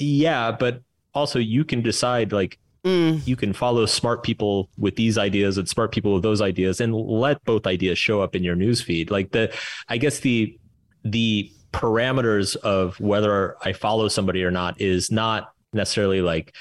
yeah 0.00 0.50
but 0.50 0.82
also 1.14 1.38
you 1.38 1.64
can 1.64 1.82
decide 1.82 2.32
like 2.32 2.58
mm. 2.84 3.26
you 3.26 3.36
can 3.36 3.52
follow 3.52 3.86
smart 3.86 4.22
people 4.22 4.68
with 4.78 4.96
these 4.96 5.18
ideas 5.18 5.58
and 5.58 5.68
smart 5.68 5.92
people 5.92 6.14
with 6.14 6.22
those 6.22 6.40
ideas 6.40 6.80
and 6.80 6.94
let 6.94 7.42
both 7.44 7.66
ideas 7.66 7.98
show 7.98 8.20
up 8.20 8.34
in 8.34 8.42
your 8.42 8.54
news 8.54 8.80
feed 8.80 9.10
like 9.10 9.30
the 9.32 9.52
i 9.88 9.96
guess 9.96 10.20
the 10.20 10.58
the 11.04 11.50
parameters 11.72 12.56
of 12.56 12.98
whether 13.00 13.56
i 13.64 13.72
follow 13.72 14.08
somebody 14.08 14.42
or 14.42 14.50
not 14.50 14.80
is 14.80 15.10
not 15.10 15.52
necessarily 15.72 16.20
like 16.22 16.54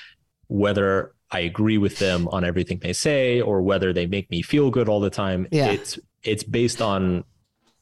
whether 0.47 1.13
I 1.29 1.41
agree 1.41 1.77
with 1.77 1.99
them 1.99 2.27
on 2.29 2.43
everything 2.43 2.79
they 2.79 2.93
say 2.93 3.41
or 3.41 3.61
whether 3.61 3.91
they 3.91 4.05
make 4.05 4.29
me 4.31 4.41
feel 4.41 4.69
good 4.71 4.87
all 4.87 4.99
the 4.99 5.09
time. 5.09 5.47
Yeah. 5.51 5.67
It's 5.67 5.99
it's 6.23 6.43
based 6.43 6.81
on 6.81 7.23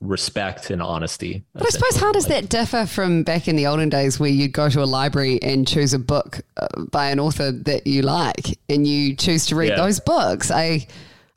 respect 0.02 0.70
and 0.70 0.82
honesty. 0.82 1.44
But 1.54 1.66
I 1.66 1.70
suppose 1.70 1.98
how 1.98 2.12
does 2.12 2.28
that 2.28 2.50
differ 2.50 2.86
from 2.86 3.24
back 3.24 3.48
in 3.48 3.56
the 3.56 3.68
olden 3.68 3.90
days 3.90 4.20
where 4.20 4.30
you'd 4.30 4.52
go 4.52 4.70
to 4.70 4.84
a 4.84 4.86
library 4.86 5.42
and 5.42 5.68
choose 5.68 5.94
a 5.94 6.00
book 6.00 6.42
uh, 6.58 6.68
by 6.92 7.10
an 7.10 7.20
author 7.20 7.52
that 7.52 7.88
you 7.88 8.02
like 8.02 8.58
and 8.70 8.88
you 8.88 9.16
choose 9.16 9.46
to 9.48 9.56
read 9.56 9.70
yeah. 9.70 9.78
those 9.78 10.00
books? 10.00 10.52
I 10.52 10.88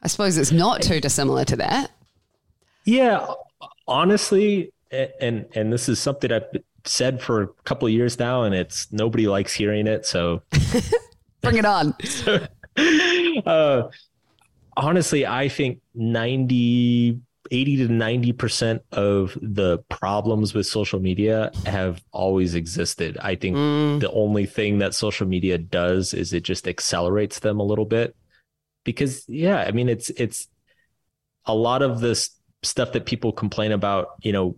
I 0.03 0.09
suppose 0.09 0.39
it's 0.39 0.53
not 0.53 0.83
too 0.83 1.01
dissimilar 1.01 1.45
to 1.47 1.57
that. 1.57 1.91
Yeah, 2.85 3.27
honestly, 3.87 4.73
and 4.91 5.47
and 5.55 5.73
this 5.73 5.89
is 5.89 5.99
something 5.99 6.33
I've 6.33 6.45
said 6.85 7.21
for 7.21 7.43
a 7.43 7.49
couple 7.65 7.87
of 7.87 7.93
years 7.93 8.19
now 8.19 8.45
and 8.45 8.55
it's 8.55 8.91
nobody 8.93 9.27
likes 9.27 9.53
hearing 9.53 9.87
it, 9.87 10.07
so 10.07 10.43
Bring 11.41 11.57
it 11.57 11.65
on. 11.65 11.95
uh, 13.47 13.89
honestly, 14.77 15.27
I 15.27 15.49
think 15.49 15.81
90, 15.95 17.21
80 17.51 17.77
to 17.79 17.89
90% 17.89 18.81
of 18.93 19.37
the 19.41 19.79
problems 19.89 20.55
with 20.55 20.67
social 20.67 21.01
media 21.01 21.51
have 21.67 22.03
always 22.13 22.55
existed. 22.55 23.19
I 23.21 23.35
think 23.35 23.57
mm. 23.57 24.01
the 24.01 24.11
only 24.13 24.47
thing 24.47 24.79
that 24.79 24.95
social 24.95 25.27
media 25.27 25.59
does 25.59 26.15
is 26.15 26.33
it 26.33 26.45
just 26.45 26.69
accelerates 26.69 27.41
them 27.41 27.61
a 27.61 27.65
little 27.65 27.85
bit. 27.85 28.17
Because 28.85 29.29
yeah, 29.29 29.59
I 29.59 29.73
mean 29.73 29.89
it's 29.89 30.09
it's 30.11 30.49
a 31.45 31.55
lot 31.55 31.83
of 31.83 32.01
this 32.01 32.31
stuff 32.63 32.93
that 32.93 33.07
people 33.07 33.33
complain 33.33 33.73
about, 33.73 34.09
you 34.23 34.33
know, 34.33 34.57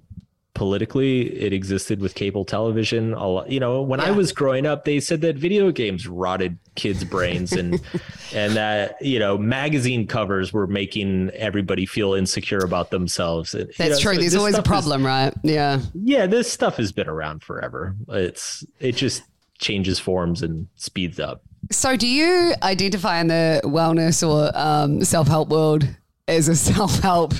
politically 0.54 1.22
it 1.40 1.52
existed 1.52 2.00
with 2.00 2.14
cable 2.14 2.44
television 2.44 3.14
a 3.14 3.26
lot, 3.26 3.50
you 3.50 3.60
know 3.60 3.82
when 3.82 4.00
yeah. 4.00 4.06
i 4.06 4.10
was 4.10 4.32
growing 4.32 4.66
up 4.66 4.84
they 4.84 4.98
said 4.98 5.20
that 5.20 5.36
video 5.36 5.70
games 5.70 6.08
rotted 6.08 6.58
kids 6.74 7.04
brains 7.04 7.52
and 7.52 7.80
and 8.34 8.54
that 8.54 9.00
you 9.00 9.18
know 9.18 9.38
magazine 9.38 10.06
covers 10.06 10.52
were 10.52 10.66
making 10.66 11.30
everybody 11.30 11.86
feel 11.86 12.14
insecure 12.14 12.58
about 12.58 12.90
themselves. 12.90 13.52
That's 13.52 13.78
you 13.78 13.88
know, 13.88 13.98
true. 13.98 14.14
so 14.14 14.20
there's 14.20 14.34
always 14.34 14.58
a 14.58 14.62
problem 14.62 15.02
is, 15.02 15.06
right? 15.06 15.34
Yeah. 15.42 15.80
Yeah 15.94 16.26
this 16.26 16.50
stuff 16.50 16.76
has 16.76 16.92
been 16.92 17.08
around 17.08 17.42
forever. 17.42 17.96
It's 18.08 18.64
it 18.78 18.96
just 18.96 19.22
changes 19.58 19.98
forms 19.98 20.42
and 20.42 20.68
speeds 20.76 21.20
up. 21.20 21.42
So 21.70 21.96
do 21.96 22.06
you 22.06 22.54
identify 22.62 23.20
in 23.20 23.28
the 23.28 23.60
wellness 23.64 24.26
or 24.26 24.50
um, 24.56 25.04
self-help 25.04 25.50
world 25.50 25.86
as 26.28 26.48
a 26.48 26.56
self-help 26.70 27.34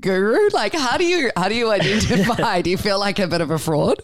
guru? 0.00 0.48
Like, 0.52 0.74
how 0.74 0.96
do 0.96 1.04
you 1.04 1.30
how 1.36 1.48
do 1.48 1.54
you 1.54 1.70
identify? 1.70 2.60
do 2.62 2.70
you 2.70 2.78
feel 2.78 2.98
like 2.98 3.18
a 3.18 3.26
bit 3.26 3.40
of 3.40 3.50
a 3.50 3.58
fraud? 3.58 4.02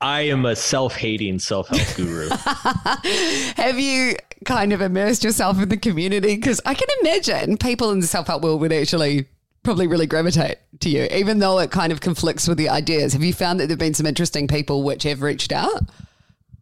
I 0.00 0.22
am 0.22 0.44
a 0.44 0.54
self-hating 0.54 1.38
self-help 1.38 1.96
guru. 1.96 2.28
Have 3.56 3.78
you 3.78 4.16
kind 4.44 4.72
of 4.74 4.82
immersed 4.82 5.24
yourself 5.24 5.60
in 5.60 5.70
the 5.70 5.78
community? 5.78 6.36
Because 6.36 6.60
I 6.66 6.74
can 6.74 6.88
imagine 7.00 7.56
people 7.56 7.90
in 7.92 8.00
the 8.00 8.06
self-help 8.06 8.42
world 8.42 8.60
would 8.60 8.72
actually 8.72 9.26
probably 9.62 9.86
really 9.86 10.06
gravitate 10.06 10.58
to 10.80 10.90
you, 10.90 11.08
even 11.10 11.38
though 11.38 11.58
it 11.58 11.70
kind 11.70 11.92
of 11.92 12.00
conflicts 12.00 12.46
with 12.46 12.58
the 12.58 12.68
ideas. 12.68 13.14
Have 13.14 13.24
you 13.24 13.32
found 13.32 13.58
that 13.58 13.66
there've 13.68 13.78
been 13.78 13.94
some 13.94 14.06
interesting 14.06 14.46
people 14.46 14.82
which 14.82 15.02
have 15.04 15.22
reached 15.22 15.50
out? 15.50 15.88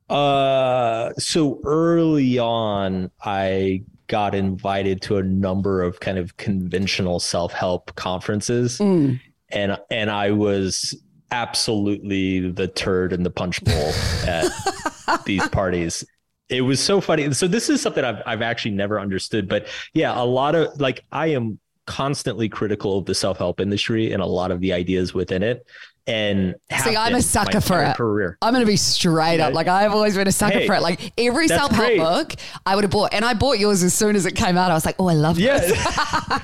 Uh, 0.09 1.13
so 1.19 1.61
early 1.65 2.39
on, 2.39 3.11
I 3.23 3.83
got 4.07 4.35
invited 4.35 5.01
to 5.03 5.17
a 5.17 5.23
number 5.23 5.83
of 5.83 6.01
kind 6.01 6.19
of 6.19 6.37
conventional 6.37 7.19
self-help 7.19 7.95
conferences 7.95 8.79
mm. 8.79 9.19
and 9.51 9.79
and 9.91 10.11
I 10.11 10.31
was 10.31 10.95
absolutely 11.31 12.51
the 12.51 12.69
turd 12.69 13.13
in 13.13 13.25
the 13.25 13.31
punch 13.31 13.63
bowl 13.65 13.93
at 14.27 14.47
these 15.25 15.47
parties. 15.49 16.05
It 16.49 16.61
was 16.61 16.79
so 16.79 17.01
funny. 17.01 17.33
So 17.33 17.49
this 17.49 17.69
is 17.69 17.83
something 17.83 18.05
I've 18.05 18.23
I've 18.25 18.43
actually 18.43 18.73
never 18.73 19.01
understood, 19.01 19.49
but 19.49 19.67
yeah, 19.95 20.21
a 20.21 20.25
lot 20.25 20.55
of 20.55 20.81
like 20.81 21.05
I 21.11 21.29
am 21.29 21.59
constantly 21.87 22.49
critical 22.49 22.99
of 22.99 23.05
the 23.07 23.15
self-help 23.15 23.61
industry 23.61 24.13
and 24.13 24.23
a 24.23 24.27
lot 24.27 24.51
of 24.51 24.61
the 24.61 24.73
ideas 24.73 25.13
within 25.13 25.43
it 25.43 25.67
and 26.07 26.55
see 26.83 26.97
i'm 26.97 27.15
a 27.15 27.23
sucker 27.23 27.61
for 27.61 27.83
it. 27.83 27.97
career. 27.97 28.37
i'm 28.43 28.53
gonna 28.53 28.67
be 28.67 28.77
straight 28.77 29.41
up. 29.41 29.55
Like 29.55 29.69
i've 29.69 29.93
always 29.93 30.15
been 30.17 30.29
a 30.29 30.33
sucker 30.33 30.61
hey, 30.61 30.67
for 30.67 30.75
it. 30.75 30.83
Like 30.83 31.13
every 31.17 31.49
self-help 31.49 31.97
book 31.97 32.35
i 32.67 32.75
would 32.75 32.85
have 32.85 32.91
bought 32.91 33.15
and 33.15 33.25
i 33.25 33.33
bought 33.33 33.59
yours 33.59 33.83
as 33.83 33.95
soon 33.95 34.15
as 34.17 34.27
it 34.27 34.35
came 34.35 34.59
out. 34.59 34.71
I 34.71 34.75
was 34.75 34.85
like 34.85 34.97
oh 34.99 35.09
i 35.09 35.15
love 35.15 35.39
yeah 35.39 35.61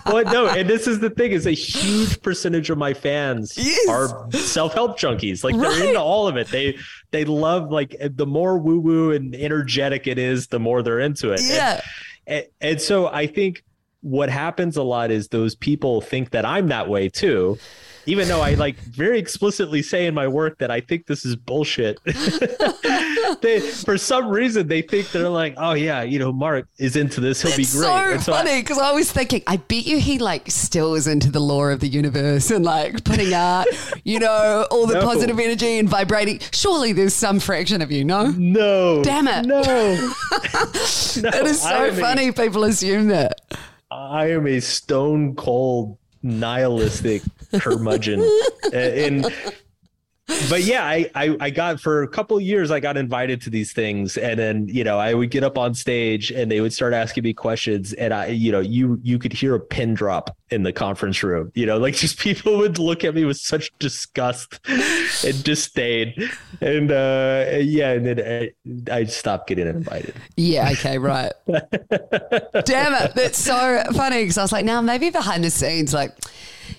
well 0.06 0.24
no 0.24 0.48
and 0.48 0.68
this 0.68 0.86
is 0.86 1.00
the 1.00 1.10
thing 1.10 1.32
is 1.32 1.46
a 1.46 1.52
huge 1.52 2.22
percentage 2.22 2.70
of 2.70 2.78
my 2.78 2.94
fans 2.94 3.56
yes. 3.56 3.88
are 3.88 4.30
self-help 4.32 4.98
junkies. 4.98 5.44
Like 5.44 5.56
right. 5.56 5.70
they're 5.76 5.88
into 5.88 6.00
all 6.00 6.26
of 6.26 6.36
it. 6.36 6.48
They 6.48 6.78
they 7.10 7.24
love 7.24 7.70
like 7.70 7.94
eh, 8.00 8.08
the 8.12 8.26
more 8.26 8.58
woo-woo 8.58 9.12
and 9.12 9.34
energetic 9.34 10.06
it 10.06 10.18
is 10.18 10.46
the 10.46 10.58
more 10.58 10.82
they're 10.82 11.00
into 11.00 11.32
it. 11.32 11.40
Yeah. 11.42 11.80
and, 12.26 12.36
and, 12.38 12.46
and 12.60 12.80
so 12.80 13.08
i 13.08 13.26
think 13.26 13.62
what 14.02 14.30
happens 14.30 14.76
a 14.76 14.82
lot 14.82 15.10
is 15.10 15.28
those 15.28 15.54
people 15.54 16.00
think 16.00 16.30
that 16.30 16.44
i'm 16.44 16.68
that 16.68 16.88
way 16.88 17.08
too 17.08 17.58
even 18.06 18.28
though 18.28 18.40
I 18.40 18.54
like 18.54 18.76
very 18.78 19.18
explicitly 19.18 19.82
say 19.82 20.06
in 20.06 20.14
my 20.14 20.26
work 20.26 20.58
that 20.58 20.70
I 20.70 20.80
think 20.80 21.06
this 21.06 21.26
is 21.26 21.36
bullshit. 21.36 22.00
they, 23.42 23.60
for 23.60 23.98
some 23.98 24.28
reason, 24.28 24.68
they 24.68 24.80
think 24.82 25.10
they're 25.10 25.28
like, 25.28 25.54
oh 25.58 25.74
yeah, 25.74 26.02
you 26.02 26.18
know, 26.18 26.32
Mark 26.32 26.66
is 26.78 26.96
into 26.96 27.20
this. 27.20 27.42
He'll 27.42 27.50
It's 27.52 27.74
be 27.74 27.78
great. 27.78 28.16
so 28.16 28.18
so 28.18 28.32
funny 28.32 28.62
because 28.62 28.78
I, 28.78 28.92
was 28.92 29.12
thinking, 29.12 29.42
I 29.46 29.58
bet 29.58 29.86
you 29.86 30.00
he 30.00 30.18
like 30.18 30.50
still 30.50 30.94
is 30.94 31.06
into 31.06 31.30
the 31.30 31.40
law 31.40 31.64
of 31.66 31.80
the 31.80 31.88
universe 31.88 32.50
and 32.50 32.64
like 32.64 33.04
putting 33.04 33.34
out, 33.34 33.66
you 34.02 34.18
know, 34.18 34.66
all 34.70 34.86
the 34.86 34.94
No. 34.94 35.02
positive 35.04 35.38
energy 35.38 35.78
and 35.78 35.88
vibrating. 35.88 36.40
Surely 36.52 36.92
there's 36.92 37.14
some 37.14 37.38
fraction 37.38 37.82
of 37.82 37.92
you, 37.92 38.04
no? 38.04 38.28
no, 38.30 39.02
Damn 39.04 39.28
it. 39.28 39.44
no. 39.46 39.60
no 39.62 40.08
It 41.28 41.46
is 41.46 41.60
so 41.60 41.92
funny. 41.94 42.32
People 42.32 42.64
assume 42.64 43.08
that. 43.08 43.40
I 43.90 44.30
am 44.30 44.46
a 44.46 44.60
stone 44.60 45.34
cold 45.34 45.98
nihilistic 46.22 47.22
curmudgeon. 47.54 48.20
And 48.72 49.26
but 50.48 50.62
yeah, 50.62 50.84
I, 50.84 51.10
I 51.14 51.36
I 51.40 51.50
got 51.50 51.80
for 51.80 52.02
a 52.02 52.08
couple 52.08 52.36
of 52.36 52.42
years 52.42 52.70
I 52.70 52.80
got 52.80 52.96
invited 52.96 53.40
to 53.42 53.50
these 53.50 53.72
things 53.72 54.16
and 54.16 54.38
then, 54.38 54.68
you 54.68 54.84
know, 54.84 54.98
I 54.98 55.14
would 55.14 55.30
get 55.30 55.44
up 55.44 55.58
on 55.58 55.74
stage 55.74 56.30
and 56.30 56.50
they 56.50 56.60
would 56.60 56.72
start 56.72 56.92
asking 56.92 57.24
me 57.24 57.32
questions 57.32 57.92
and 57.94 58.12
I 58.14 58.26
you 58.26 58.52
know, 58.52 58.60
you 58.60 58.98
you 59.02 59.18
could 59.18 59.32
hear 59.32 59.54
a 59.54 59.60
pin 59.60 59.94
drop 59.94 60.36
in 60.50 60.62
the 60.62 60.72
conference 60.72 61.22
room. 61.22 61.50
You 61.54 61.66
know, 61.66 61.78
like 61.78 61.94
just 62.04 62.18
people 62.18 62.58
would 62.58 62.78
look 62.78 63.04
at 63.04 63.14
me 63.14 63.24
with 63.24 63.38
such 63.38 63.70
disgust 63.78 64.60
and 64.68 65.44
disdain. 65.44 66.14
And 66.60 66.90
uh 66.90 67.58
yeah, 67.60 67.92
and 67.92 68.06
then 68.06 68.52
I, 68.90 68.92
I 68.92 69.04
stopped 69.04 69.48
getting 69.48 69.66
invited. 69.66 70.14
Yeah, 70.36 70.70
okay, 70.72 70.98
right. 70.98 71.32
Damn 71.46 72.94
it. 72.94 73.14
That's 73.14 73.38
so 73.38 73.82
funny 73.92 74.22
because 74.22 74.38
I 74.38 74.42
was 74.42 74.52
like, 74.52 74.64
now 74.64 74.80
maybe 74.80 75.10
behind 75.10 75.44
the 75.44 75.50
scenes, 75.50 75.92
like, 75.92 76.16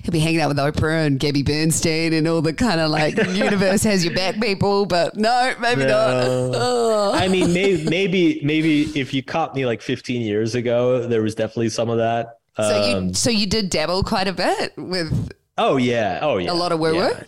he'll 0.04 0.12
be 0.12 0.20
hanging 0.20 0.42
out 0.42 0.48
with 0.50 0.58
Oprah 0.58 1.06
and 1.06 1.20
Gabby 1.20 1.44
Bernstein 1.44 2.14
and 2.14 2.28
all 2.28 2.42
the 2.42 2.54
kind 2.54 2.80
of 2.80 2.90
like 2.92 3.18
universe 3.34 3.84
has 3.84 4.04
your 4.06 4.14
back 4.16 4.40
people, 4.40 4.86
but 4.86 5.16
no, 5.18 5.54
maybe 5.60 5.86
No. 5.86 5.88
not. 5.88 6.58
Oh. 6.62 7.12
I 7.14 7.28
mean, 7.28 7.52
maybe, 7.54 7.84
maybe, 7.90 8.42
maybe 8.44 8.84
if 9.00 9.14
you 9.14 9.22
caught 9.24 9.56
me 9.56 9.66
like 9.66 9.82
15 9.82 10.22
years 10.22 10.56
ago, 10.56 11.06
there 11.08 11.22
was 11.22 11.36
definitely 11.36 11.70
some 11.70 11.90
of 11.90 11.98
that. 11.98 12.38
So 12.58 12.98
Um, 12.98 13.08
you 13.08 13.14
so 13.14 13.30
you 13.30 13.48
did 13.48 13.70
dabble 13.70 14.04
quite 14.04 14.28
a 14.28 14.34
bit 14.34 14.74
with 14.78 15.32
oh 15.58 15.78
yeah, 15.78 16.20
oh 16.22 16.38
yeah, 16.38 16.52
a 16.52 16.54
lot 16.54 16.72
of 16.72 16.80
woo 16.80 16.94
woo. 16.94 17.00
yeah. 17.02 17.24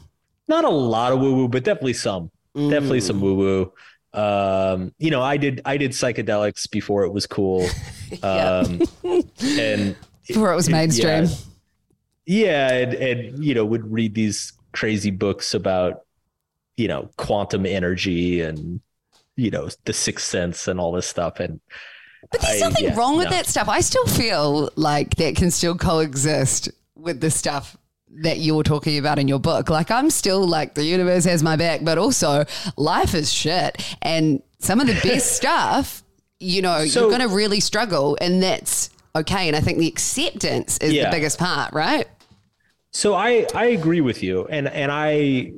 Not 0.47 0.65
a 0.65 0.69
lot 0.69 1.13
of 1.13 1.19
woo 1.19 1.34
woo, 1.36 1.47
but 1.47 1.63
definitely 1.63 1.93
some, 1.93 2.30
definitely 2.56 2.99
some 3.02 3.21
woo 3.21 3.36
woo. 3.36 3.73
Um, 4.13 4.93
you 4.99 5.10
know, 5.10 5.21
I 5.23 5.38
did, 5.38 5.62
I 5.65 5.78
did 5.78 5.91
psychedelics 5.91 6.69
before 6.69 7.04
it 7.04 7.12
was 7.13 7.26
cool. 7.26 7.67
Um, 8.21 8.80
and 9.41 9.95
Before 10.28 10.54
it 10.54 10.56
was 10.56 10.69
mainstream. 10.69 11.23
yeah, 11.23 11.30
and, 12.28 12.94
and 12.94 13.44
you 13.44 13.54
know, 13.54 13.66
would 13.66 13.92
read 13.92 14.16
these 14.16 14.54
crazy 14.72 15.12
books 15.12 15.54
about, 15.54 16.02
you 16.78 16.88
know, 16.88 17.10
quantum 17.18 17.66
energy 17.66 18.42
and 18.42 18.82
you 19.36 19.50
know 19.50 19.68
the 19.86 19.94
sixth 19.94 20.28
sense 20.28 20.68
and 20.68 20.80
all 20.80 20.92
this 20.92 21.08
stuff 21.08 21.40
and 21.40 21.60
But 22.32 22.42
there's 22.42 22.62
I- 22.62 22.70
nothing 22.70 22.86
yeah, 22.86 22.96
wrong 22.96 23.18
with 23.18 23.26
no. 23.26 23.32
that 23.32 23.48
stuff. 23.48 23.68
I 23.68 23.80
still 23.82 24.06
feel 24.06 24.70
like 24.76 25.16
that 25.16 25.36
can 25.36 25.50
still 25.52 25.76
coexist 25.76 26.70
with 26.96 27.20
the 27.20 27.32
stuff 27.32 27.76
that 28.22 28.38
you're 28.38 28.62
talking 28.62 29.00
about 29.00 29.18
in 29.18 29.28
your 29.28 29.40
book. 29.40 29.72
Like 29.72 29.90
I'm 29.90 30.12
still 30.12 30.48
like 30.48 30.76
the 30.76 30.84
universe 30.84 31.26
has 31.26 31.42
my 31.42 31.56
back, 31.56 31.84
but 31.84 31.98
also 31.98 32.46
life 32.78 33.16
is 33.16 33.34
shit. 33.34 33.84
And 34.04 34.42
some 34.60 34.80
of 34.80 34.86
the 34.86 34.94
best 35.02 35.32
stuff, 35.36 36.04
you 36.40 36.62
know, 36.62 36.86
So- 36.86 37.02
you're 37.02 37.10
going 37.18 37.28
to 37.28 37.36
really 37.36 37.60
struggle 37.60 38.16
and 38.22 38.42
that's 38.44 38.92
okay. 39.16 39.48
And 39.48 39.56
I 39.58 39.62
think 39.62 39.80
the 39.80 39.88
acceptance 39.88 40.78
is 40.78 40.94
Yeah. 40.94 41.06
the 41.06 41.12
biggest 41.12 41.40
part, 41.40 41.74
right? 41.74 42.06
So 42.93 43.15
I 43.15 43.45
I 43.56 43.65
agree 43.67 44.01
with 44.01 44.21
you, 44.23 44.45
and 44.47 44.67
and 44.67 44.91
I 44.91 45.53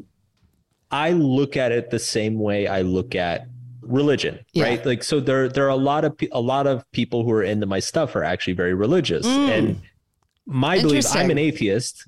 I 0.92 1.12
look 1.12 1.58
at 1.58 1.72
it 1.72 1.90
the 1.90 2.00
same 2.00 2.40
way 2.40 2.68
I 2.68 2.82
look 2.82 3.14
at 3.16 3.48
religion, 3.82 4.40
Yeah. 4.54 4.64
right? 4.64 4.86
Like 4.86 5.04
so 5.04 5.20
there 5.20 5.50
there 5.50 5.66
are 5.66 5.70
a 5.70 5.76
lot 5.76 6.06
of 6.06 6.18
a 6.32 6.40
lot 6.42 6.66
of 6.68 6.90
people 6.92 7.24
who 7.24 7.32
are 7.32 7.44
into 7.44 7.66
my 7.66 7.80
stuff 7.80 8.16
are 8.16 8.24
actually 8.24 8.54
very 8.54 8.74
religious, 8.74 9.26
Mm. 9.28 9.50
and 9.58 9.82
my 10.46 10.80
belief 10.82 11.06
I'm 11.14 11.30
an 11.30 11.38
atheist, 11.38 12.08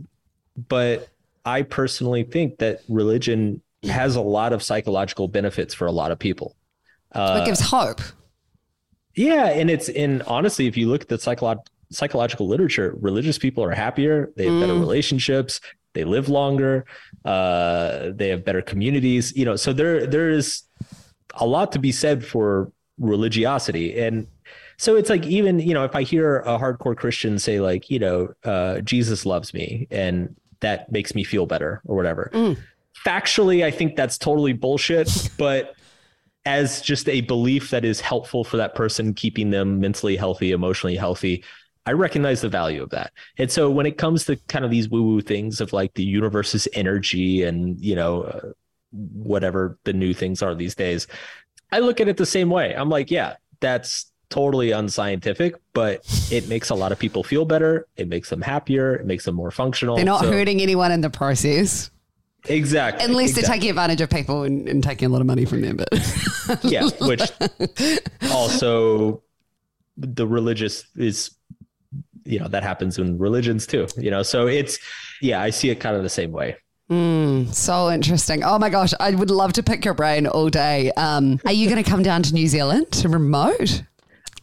but 0.69 1.09
I 1.45 1.61
personally 1.63 2.23
think 2.23 2.57
that 2.59 2.81
religion 2.87 3.61
has 3.83 4.15
a 4.15 4.21
lot 4.21 4.53
of 4.53 4.63
psychological 4.63 5.27
benefits 5.27 5.73
for 5.73 5.87
a 5.87 5.91
lot 5.91 6.11
of 6.11 6.19
people. 6.19 6.55
Uh, 7.13 7.39
it 7.41 7.45
gives 7.45 7.59
hope. 7.61 8.01
yeah, 9.15 9.47
and 9.47 9.69
it's 9.69 9.89
and 9.89 10.23
honestly, 10.23 10.67
if 10.67 10.77
you 10.77 10.87
look 10.87 11.01
at 11.03 11.07
the 11.09 11.17
psycholo- 11.17 11.65
psychological 11.91 12.47
literature, 12.47 12.95
religious 12.99 13.37
people 13.37 13.63
are 13.63 13.71
happier, 13.71 14.31
they 14.35 14.45
have 14.45 14.59
better 14.59 14.73
Mm. 14.73 14.79
relationships, 14.79 15.61
they 15.93 16.03
live 16.03 16.29
longer, 16.29 16.85
uh, 17.25 18.11
they 18.13 18.29
have 18.29 18.43
better 18.45 18.61
communities. 18.61 19.35
You 19.35 19.45
know, 19.45 19.55
so 19.55 19.73
there 19.73 20.05
there 20.05 20.29
is 20.29 20.63
a 21.35 21.45
lot 21.45 21.71
to 21.73 21.79
be 21.79 21.91
said 21.91 22.25
for 22.25 22.71
religiosity, 22.99 23.99
and 23.99 24.27
so 24.77 24.95
it's 24.95 25.09
like 25.09 25.25
even 25.25 25.59
you 25.59 25.73
know 25.73 25.83
if 25.85 25.95
I 25.95 26.03
hear 26.03 26.39
a 26.39 26.57
hardcore 26.59 26.95
Christian 26.95 27.39
say 27.39 27.59
like 27.59 27.89
you 27.89 27.99
know 27.99 28.33
uh, 28.43 28.81
Jesus 28.81 29.25
loves 29.25 29.53
me 29.53 29.87
and 29.89 30.35
that 30.59 30.91
makes 30.91 31.13
me 31.15 31.23
feel 31.23 31.45
better 31.45 31.81
or 31.85 31.95
whatever. 31.95 32.31
Mm. 32.33 32.57
Factually, 33.05 33.63
I 33.63 33.71
think 33.71 33.95
that's 33.95 34.17
totally 34.17 34.53
bullshit, 34.53 35.09
but 35.37 35.75
as 36.45 36.81
just 36.81 37.09
a 37.09 37.21
belief 37.21 37.71
that 37.71 37.83
is 37.85 37.99
helpful 38.01 38.43
for 38.43 38.57
that 38.57 38.73
person, 38.73 39.13
keeping 39.13 39.49
them 39.51 39.79
mentally 39.79 40.15
healthy, 40.15 40.51
emotionally 40.51 40.95
healthy. 40.95 41.43
I 41.87 41.93
recognize 41.93 42.41
the 42.41 42.49
value 42.49 42.83
of 42.83 42.89
that. 42.89 43.13
And 43.37 43.49
so 43.49 43.71
when 43.71 43.85
it 43.85 43.97
comes 43.97 44.25
to 44.25 44.35
kind 44.49 44.65
of 44.65 44.71
these 44.71 44.89
woo 44.89 45.03
woo 45.03 45.21
things 45.21 45.61
of 45.61 45.71
like 45.71 45.93
the 45.93 46.03
universe's 46.03 46.67
energy 46.73 47.43
and, 47.43 47.79
you 47.79 47.95
know, 47.95 48.23
uh, 48.23 48.51
whatever 48.91 49.79
the 49.85 49.93
new 49.93 50.13
things 50.13 50.41
are 50.43 50.53
these 50.53 50.75
days, 50.75 51.07
I 51.71 51.79
look 51.79 52.01
at 52.01 52.07
it 52.09 52.17
the 52.17 52.25
same 52.25 52.49
way. 52.49 52.73
I'm 52.75 52.89
like, 52.89 53.09
yeah, 53.09 53.37
that's 53.61 54.11
totally 54.29 54.71
unscientific, 54.71 55.55
but 55.73 56.01
it 56.29 56.49
makes 56.49 56.69
a 56.69 56.75
lot 56.75 56.91
of 56.91 56.99
people 56.99 57.23
feel 57.23 57.45
better. 57.45 57.87
It 57.95 58.09
makes 58.09 58.29
them 58.29 58.41
happier. 58.41 58.93
It 58.95 59.05
makes 59.05 59.23
them 59.23 59.35
more 59.35 59.51
functional. 59.51 59.95
They're 59.95 60.03
not 60.03 60.21
So- 60.21 60.31
hurting 60.31 60.61
anyone 60.61 60.91
in 60.91 60.99
the 60.99 61.09
process, 61.09 61.89
Exactly. 62.49 63.05
unless 63.05 63.33
they're 63.33 63.43
taking 63.43 63.69
advantage 63.69 64.01
of 64.01 64.09
people 64.09 64.43
and, 64.43 64.67
and 64.67 64.83
taking 64.83 65.05
a 65.07 65.09
lot 65.09 65.21
of 65.21 65.27
money 65.27 65.45
from 65.45 65.61
them. 65.61 65.77
But 65.77 66.59
yeah 66.63 66.89
which 67.01 67.21
also 68.31 69.23
the 69.97 70.27
religious 70.27 70.85
is 70.95 71.31
you 72.27 72.39
know 72.39 72.47
that 72.47 72.63
happens 72.63 72.97
in 72.97 73.17
religions 73.17 73.65
too 73.65 73.87
you 73.97 74.11
know 74.11 74.21
so 74.23 74.47
it's 74.47 74.77
yeah 75.21 75.41
i 75.41 75.49
see 75.49 75.69
it 75.69 75.79
kind 75.79 75.95
of 75.95 76.03
the 76.03 76.09
same 76.09 76.31
way 76.31 76.55
So 77.51 77.91
interesting. 77.91 78.45
Oh 78.45 78.57
my 78.57 78.69
gosh, 78.69 78.93
I 78.97 79.11
would 79.11 79.29
love 79.29 79.51
to 79.53 79.63
pick 79.63 79.83
your 79.83 79.93
brain 79.93 80.25
all 80.25 80.47
day. 80.47 80.89
Um, 80.95 81.37
are 81.45 81.51
you 81.51 81.69
going 81.69 81.83
to 81.83 81.89
come 81.89 82.01
down 82.01 82.23
to 82.23 82.33
New 82.33 82.47
Zealand 82.47 82.89
to 83.01 83.09
remote? 83.09 83.83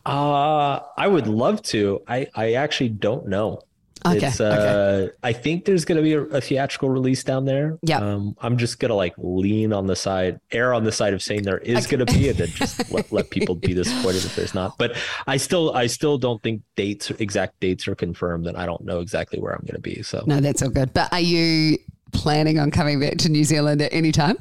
uh 0.07 0.81
i 0.99 1.07
would 1.09 1.27
love 1.27 1.63
to 1.63 2.03
i 2.07 2.27
i 2.35 2.53
actually 2.53 2.91
don't 2.91 3.27
know 3.27 3.61
Okay, 4.07 4.27
it's 4.27 4.39
uh 4.41 5.09
i 5.23 5.33
think 5.33 5.65
there's 5.65 5.85
going 5.87 5.97
to 5.97 6.03
be 6.03 6.13
a, 6.13 6.21
a 6.37 6.41
theatrical 6.41 6.91
release 6.91 7.25
down 7.25 7.47
there 7.47 7.79
Yeah. 7.83 7.99
um 7.99 8.37
i'm 8.43 8.59
just 8.59 8.79
gonna 8.79 8.95
like 8.95 9.15
lean 9.17 9.73
on 9.73 9.87
the 9.87 9.97
side 9.97 10.41
err 10.53 10.75
on 10.75 10.85
the 10.85 10.93
side 10.93 11.15
of 11.15 11.23
saying 11.23 11.43
there 11.43 11.59
is 11.59 11.87
going 11.87 12.05
to 12.05 12.13
be 12.13 12.29
and 12.29 12.37
then 12.39 12.49
just 12.49 12.91
let, 12.93 13.11
let 13.11 13.31
people 13.31 13.55
be 13.55 13.73
disappointed 13.73 14.25
if 14.25 14.37
there's 14.37 14.55
not 14.55 14.77
but 14.77 14.95
i 15.27 15.39
still 15.39 15.73
i 15.75 15.87
still 15.87 16.19
don't 16.19 16.43
think 16.43 16.61
dates 16.77 17.11
exact 17.13 17.59
dates 17.61 17.89
are 17.89 17.95
confirmed 17.95 18.47
and 18.47 18.57
i 18.59 18.67
don't 18.67 18.85
know 18.85 19.01
exactly 19.01 19.41
where 19.41 19.53
i'm 19.55 19.63
going 19.63 19.75
to 19.75 19.81
be 19.81 20.03
so 20.03 20.23
No, 20.27 20.39
that's 20.41 20.61
all 20.63 20.69
good. 20.71 20.93
But 20.93 21.11
are 21.13 21.21
you 21.21 21.79
planning 22.13 22.59
on 22.59 22.71
coming 22.71 23.01
back 23.01 23.17
to 23.19 23.29
New 23.29 23.45
Zealand 23.45 23.81
at 23.83 23.93
any 23.93 24.13
time 24.13 24.37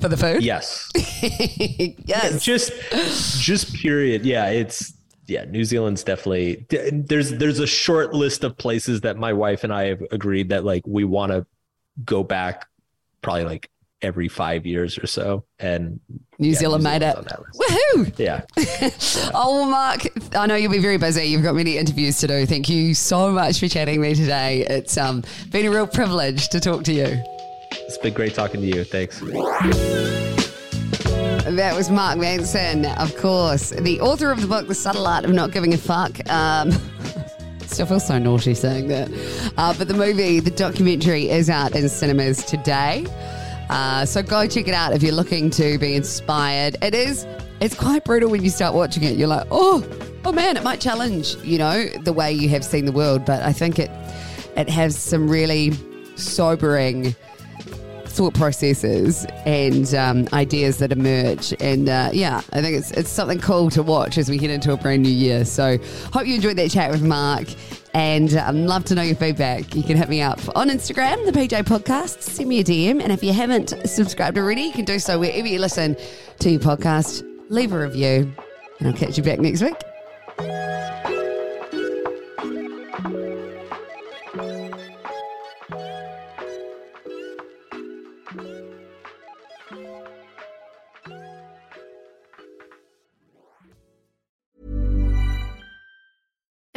for 0.00 0.08
the 0.08 0.16
food? 0.16 0.42
yes 0.42 0.90
yes. 2.06 2.42
just 2.42 2.72
just 3.40 3.74
period 3.74 4.24
yeah 4.24 4.46
it's 4.46 4.94
yeah 5.26 5.44
new 5.44 5.64
zealand's 5.64 6.02
definitely 6.04 6.66
there's 6.92 7.30
there's 7.32 7.58
a 7.58 7.66
short 7.66 8.12
list 8.14 8.44
of 8.44 8.56
places 8.56 9.00
that 9.02 9.16
my 9.16 9.32
wife 9.32 9.64
and 9.64 9.72
i 9.72 9.84
have 9.84 10.02
agreed 10.10 10.48
that 10.50 10.64
like 10.64 10.82
we 10.86 11.04
want 11.04 11.32
to 11.32 11.46
go 12.04 12.22
back 12.22 12.66
probably 13.22 13.44
like 13.44 13.70
every 14.02 14.28
five 14.28 14.66
years 14.66 14.98
or 14.98 15.06
so 15.06 15.44
and 15.58 15.98
New 16.38 16.48
yeah, 16.48 16.58
Zealand 16.58 16.84
made 16.84 16.96
it. 17.00 17.14
Zealand's 17.14 17.16
on 17.16 17.24
that 17.24 17.40
list. 17.40 17.60
Woohoo! 17.94 18.18
yeah 18.18 19.30
Oh, 19.34 19.60
well, 19.60 19.70
Mark, 19.70 20.02
I 20.36 20.46
know 20.46 20.56
you'll 20.56 20.72
be 20.72 20.78
very 20.80 20.98
busy. 20.98 21.24
You've 21.24 21.44
got 21.44 21.54
many 21.54 21.78
interviews 21.78 22.18
to 22.18 22.26
do. 22.26 22.44
Thank 22.44 22.68
you 22.68 22.92
so 22.94 23.30
much 23.30 23.60
for 23.60 23.68
chatting 23.68 24.00
with 24.00 24.10
me 24.10 24.14
today. 24.24 24.66
It's 24.66 24.98
um, 24.98 25.22
been 25.50 25.64
a 25.64 25.70
real 25.70 25.86
privilege 25.86 26.48
to 26.50 26.60
talk 26.60 26.82
to 26.84 26.92
you. 26.92 27.06
it's 27.70 27.96
been 27.98 28.12
great 28.12 28.34
talking 28.34 28.60
to 28.60 28.66
you 28.66 28.84
thanks 28.84 29.22
That 31.56 31.76
was 31.76 31.88
Mark 31.88 32.18
Manson, 32.18 32.84
of 32.84 33.16
course, 33.16 33.70
the 33.70 34.00
author 34.00 34.32
of 34.32 34.40
the 34.40 34.48
book, 34.48 34.66
The 34.66 34.74
Subtle 34.74 35.06
Art 35.06 35.24
of 35.24 35.32
Not 35.32 35.52
Giving 35.52 35.72
a 35.72 35.78
Fuck. 35.78 36.18
Um, 36.28 36.72
still 37.66 37.86
feel 37.86 38.00
so 38.00 38.18
naughty 38.18 38.54
saying 38.54 38.88
that. 38.88 39.08
Uh, 39.56 39.72
but 39.78 39.86
the 39.86 39.94
movie, 39.94 40.40
the 40.40 40.50
documentary, 40.50 41.30
is 41.30 41.48
out 41.48 41.76
in 41.76 41.88
cinemas 41.88 42.44
today. 42.44 43.06
Uh, 43.70 44.04
so 44.04 44.20
go 44.20 44.48
check 44.48 44.66
it 44.66 44.74
out 44.74 44.94
if 44.94 45.02
you're 45.02 45.14
looking 45.14 45.48
to 45.50 45.78
be 45.78 45.94
inspired. 45.94 46.76
It 46.82 46.92
is, 46.92 47.24
it's 47.60 47.76
quite 47.76 48.04
brutal 48.04 48.30
when 48.30 48.42
you 48.42 48.50
start 48.50 48.74
watching 48.74 49.04
it. 49.04 49.16
You're 49.16 49.28
like, 49.28 49.46
oh, 49.52 49.86
oh 50.24 50.32
man, 50.32 50.56
it 50.56 50.64
might 50.64 50.80
challenge, 50.80 51.36
you 51.44 51.58
know, 51.58 51.86
the 52.02 52.12
way 52.12 52.32
you 52.32 52.48
have 52.48 52.64
seen 52.64 52.84
the 52.84 52.92
world. 52.92 53.24
But 53.24 53.44
I 53.44 53.52
think 53.52 53.78
it, 53.78 53.92
it 54.56 54.68
has 54.68 54.98
some 54.98 55.30
really 55.30 55.72
sobering 56.16 57.14
thought 58.14 58.34
processes 58.34 59.26
and 59.44 59.92
um, 59.94 60.28
ideas 60.32 60.78
that 60.78 60.92
emerge. 60.92 61.52
And 61.60 61.88
uh, 61.88 62.10
yeah, 62.12 62.42
I 62.52 62.62
think 62.62 62.76
it's 62.76 62.90
it's 62.92 63.10
something 63.10 63.40
cool 63.40 63.70
to 63.70 63.82
watch 63.82 64.18
as 64.18 64.30
we 64.30 64.38
head 64.38 64.50
into 64.50 64.72
a 64.72 64.76
brand 64.76 65.02
new 65.02 65.10
year. 65.10 65.44
So 65.44 65.78
hope 66.12 66.26
you 66.26 66.36
enjoyed 66.36 66.56
that 66.56 66.70
chat 66.70 66.90
with 66.90 67.02
Mark. 67.02 67.48
And 67.92 68.34
I'd 68.34 68.48
um, 68.48 68.66
love 68.66 68.84
to 68.86 68.94
know 68.94 69.02
your 69.02 69.14
feedback. 69.14 69.74
You 69.74 69.82
can 69.82 69.96
hit 69.96 70.08
me 70.08 70.20
up 70.20 70.40
on 70.56 70.68
Instagram, 70.68 71.24
the 71.26 71.32
PJ 71.32 71.62
Podcast. 71.62 72.22
Send 72.22 72.48
me 72.48 72.60
a 72.60 72.64
DM. 72.64 73.00
And 73.02 73.12
if 73.12 73.22
you 73.22 73.32
haven't 73.32 73.74
subscribed 73.88 74.36
already, 74.36 74.62
you 74.62 74.72
can 74.72 74.84
do 74.84 74.98
so 74.98 75.18
wherever 75.18 75.46
you 75.46 75.60
listen 75.60 75.96
to 76.40 76.50
your 76.50 76.60
podcast. 76.60 77.22
Leave 77.50 77.72
a 77.72 77.78
review, 77.78 78.32
and 78.78 78.88
I'll 78.88 78.94
catch 78.94 79.16
you 79.16 79.22
back 79.22 79.38
next 79.38 79.62
week. 79.62 80.93